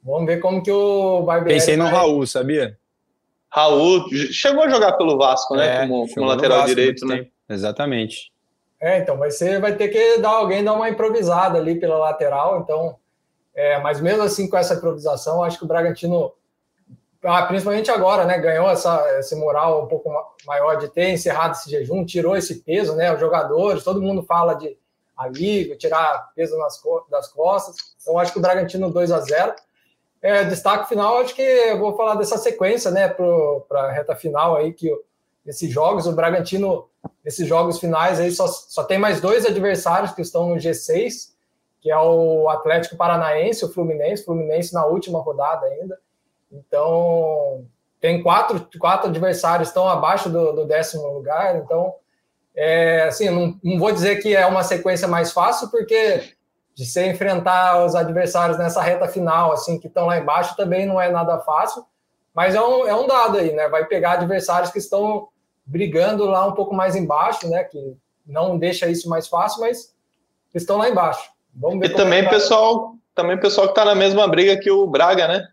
[0.03, 1.59] Vamos ver como que o Barbieri...
[1.59, 2.79] Pensei no Raul, sabia?
[3.51, 5.85] Raul chegou a jogar pelo Vasco, né?
[5.85, 7.27] É, como, como lateral Vasco, direito, né?
[7.49, 8.33] Exatamente.
[8.81, 12.61] É, então, vai ser, vai ter que dar alguém dar uma improvisada ali pela lateral,
[12.61, 12.97] então,
[13.57, 16.31] é, mas mesmo assim com essa improvisação, acho que o Bragantino,
[17.25, 20.13] ah, principalmente agora, né, ganhou essa, esse moral um pouco
[20.47, 24.53] maior de ter encerrado esse jejum, tirou esse peso, né, os jogadores, todo mundo fala
[24.53, 24.79] de
[25.17, 26.79] alívio, tirar peso nas,
[27.11, 29.55] das costas, então acho que o Bragantino 2 a 0
[30.21, 34.55] é, destaque final, acho que eu vou falar dessa sequência, né, para a reta final
[34.55, 34.93] aí, que
[35.47, 36.89] esses jogos, o Bragantino,
[37.25, 41.36] esses jogos finais aí, só, só tem mais dois adversários que estão no G6,
[41.87, 45.97] que é o Atlético Paranaense, o Fluminense, Fluminense na última rodada ainda.
[46.51, 47.65] Então,
[48.01, 51.95] tem quatro, quatro adversários estão abaixo do, do décimo lugar, então,
[52.57, 56.33] é, assim, não, não vou dizer que é uma sequência mais fácil, porque
[56.75, 61.01] de se enfrentar os adversários nessa reta final, assim, que estão lá embaixo, também não
[61.01, 61.87] é nada fácil,
[62.35, 63.69] mas é um, é um dado aí, né?
[63.69, 65.29] Vai pegar adversários que estão
[65.65, 67.63] brigando lá um pouco mais embaixo, né?
[67.63, 69.95] Que não deixa isso mais fácil, mas
[70.53, 71.36] estão lá embaixo.
[71.57, 74.87] Vamos ver e também é pessoal, também pessoal que está na mesma briga que o
[74.87, 75.49] Braga, né?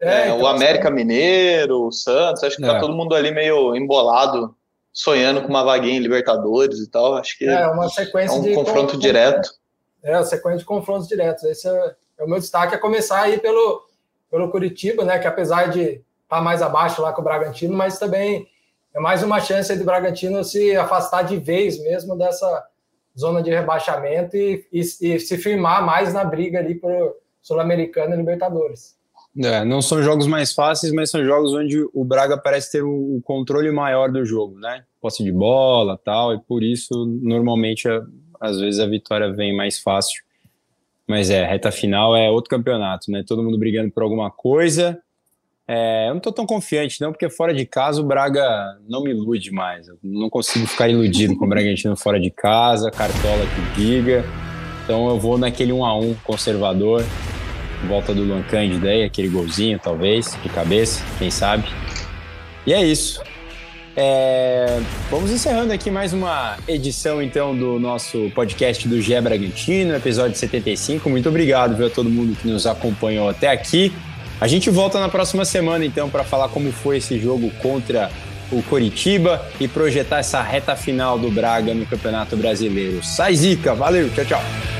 [0.00, 2.80] É, é, então, o América Mineiro, o Santos, acho que tá é.
[2.80, 4.54] todo mundo ali meio embolado,
[4.92, 7.14] sonhando com uma vaguinha em Libertadores e tal.
[7.14, 9.50] Acho que é uma sequência é um de confronto direto.
[10.02, 11.44] É, a sequência de confrontos diretos.
[11.44, 13.82] Esse é, é, o meu destaque, é começar aí pelo,
[14.30, 15.18] pelo Curitiba, né?
[15.18, 18.46] Que apesar de estar tá mais abaixo lá com o Bragantino, mas também
[18.94, 22.66] é mais uma chance do Bragantino se afastar de vez mesmo dessa
[23.18, 28.18] zona de rebaixamento e, e, e se firmar mais na briga ali por Sul-Americana e
[28.18, 28.96] Libertadores.
[29.38, 33.20] É, não são jogos mais fáceis, mas são jogos onde o Braga parece ter o
[33.22, 34.84] controle maior do jogo, né?
[35.00, 37.86] Posse de bola tal, e por isso normalmente
[38.40, 40.24] às vezes a vitória vem mais fácil.
[41.06, 43.22] Mas é, reta final é outro campeonato, né?
[43.26, 45.00] Todo mundo brigando por alguma coisa.
[45.68, 49.10] É, eu não tô tão confiante, não, porque fora de casa o Braga não me
[49.10, 49.88] ilude mais.
[49.88, 54.24] Eu não consigo ficar iludido com o Bragantino fora de casa, cartola que diga.
[54.84, 57.04] Então eu vou naquele 1 a 1 conservador,
[57.88, 61.64] volta do Luan Cândido aquele golzinho, talvez, de cabeça, quem sabe.
[62.64, 63.20] E é isso.
[63.98, 64.78] É,
[65.10, 71.08] vamos encerrando aqui mais uma edição, então, do nosso podcast do GE Bragantino, episódio 75.
[71.08, 73.92] Muito obrigado viu, a todo mundo que nos acompanhou até aqui.
[74.40, 78.10] A gente volta na próxima semana, então, para falar como foi esse jogo contra
[78.52, 83.02] o Coritiba e projetar essa reta final do Braga no Campeonato Brasileiro.
[83.02, 84.75] Sai zica, valeu, tchau, tchau.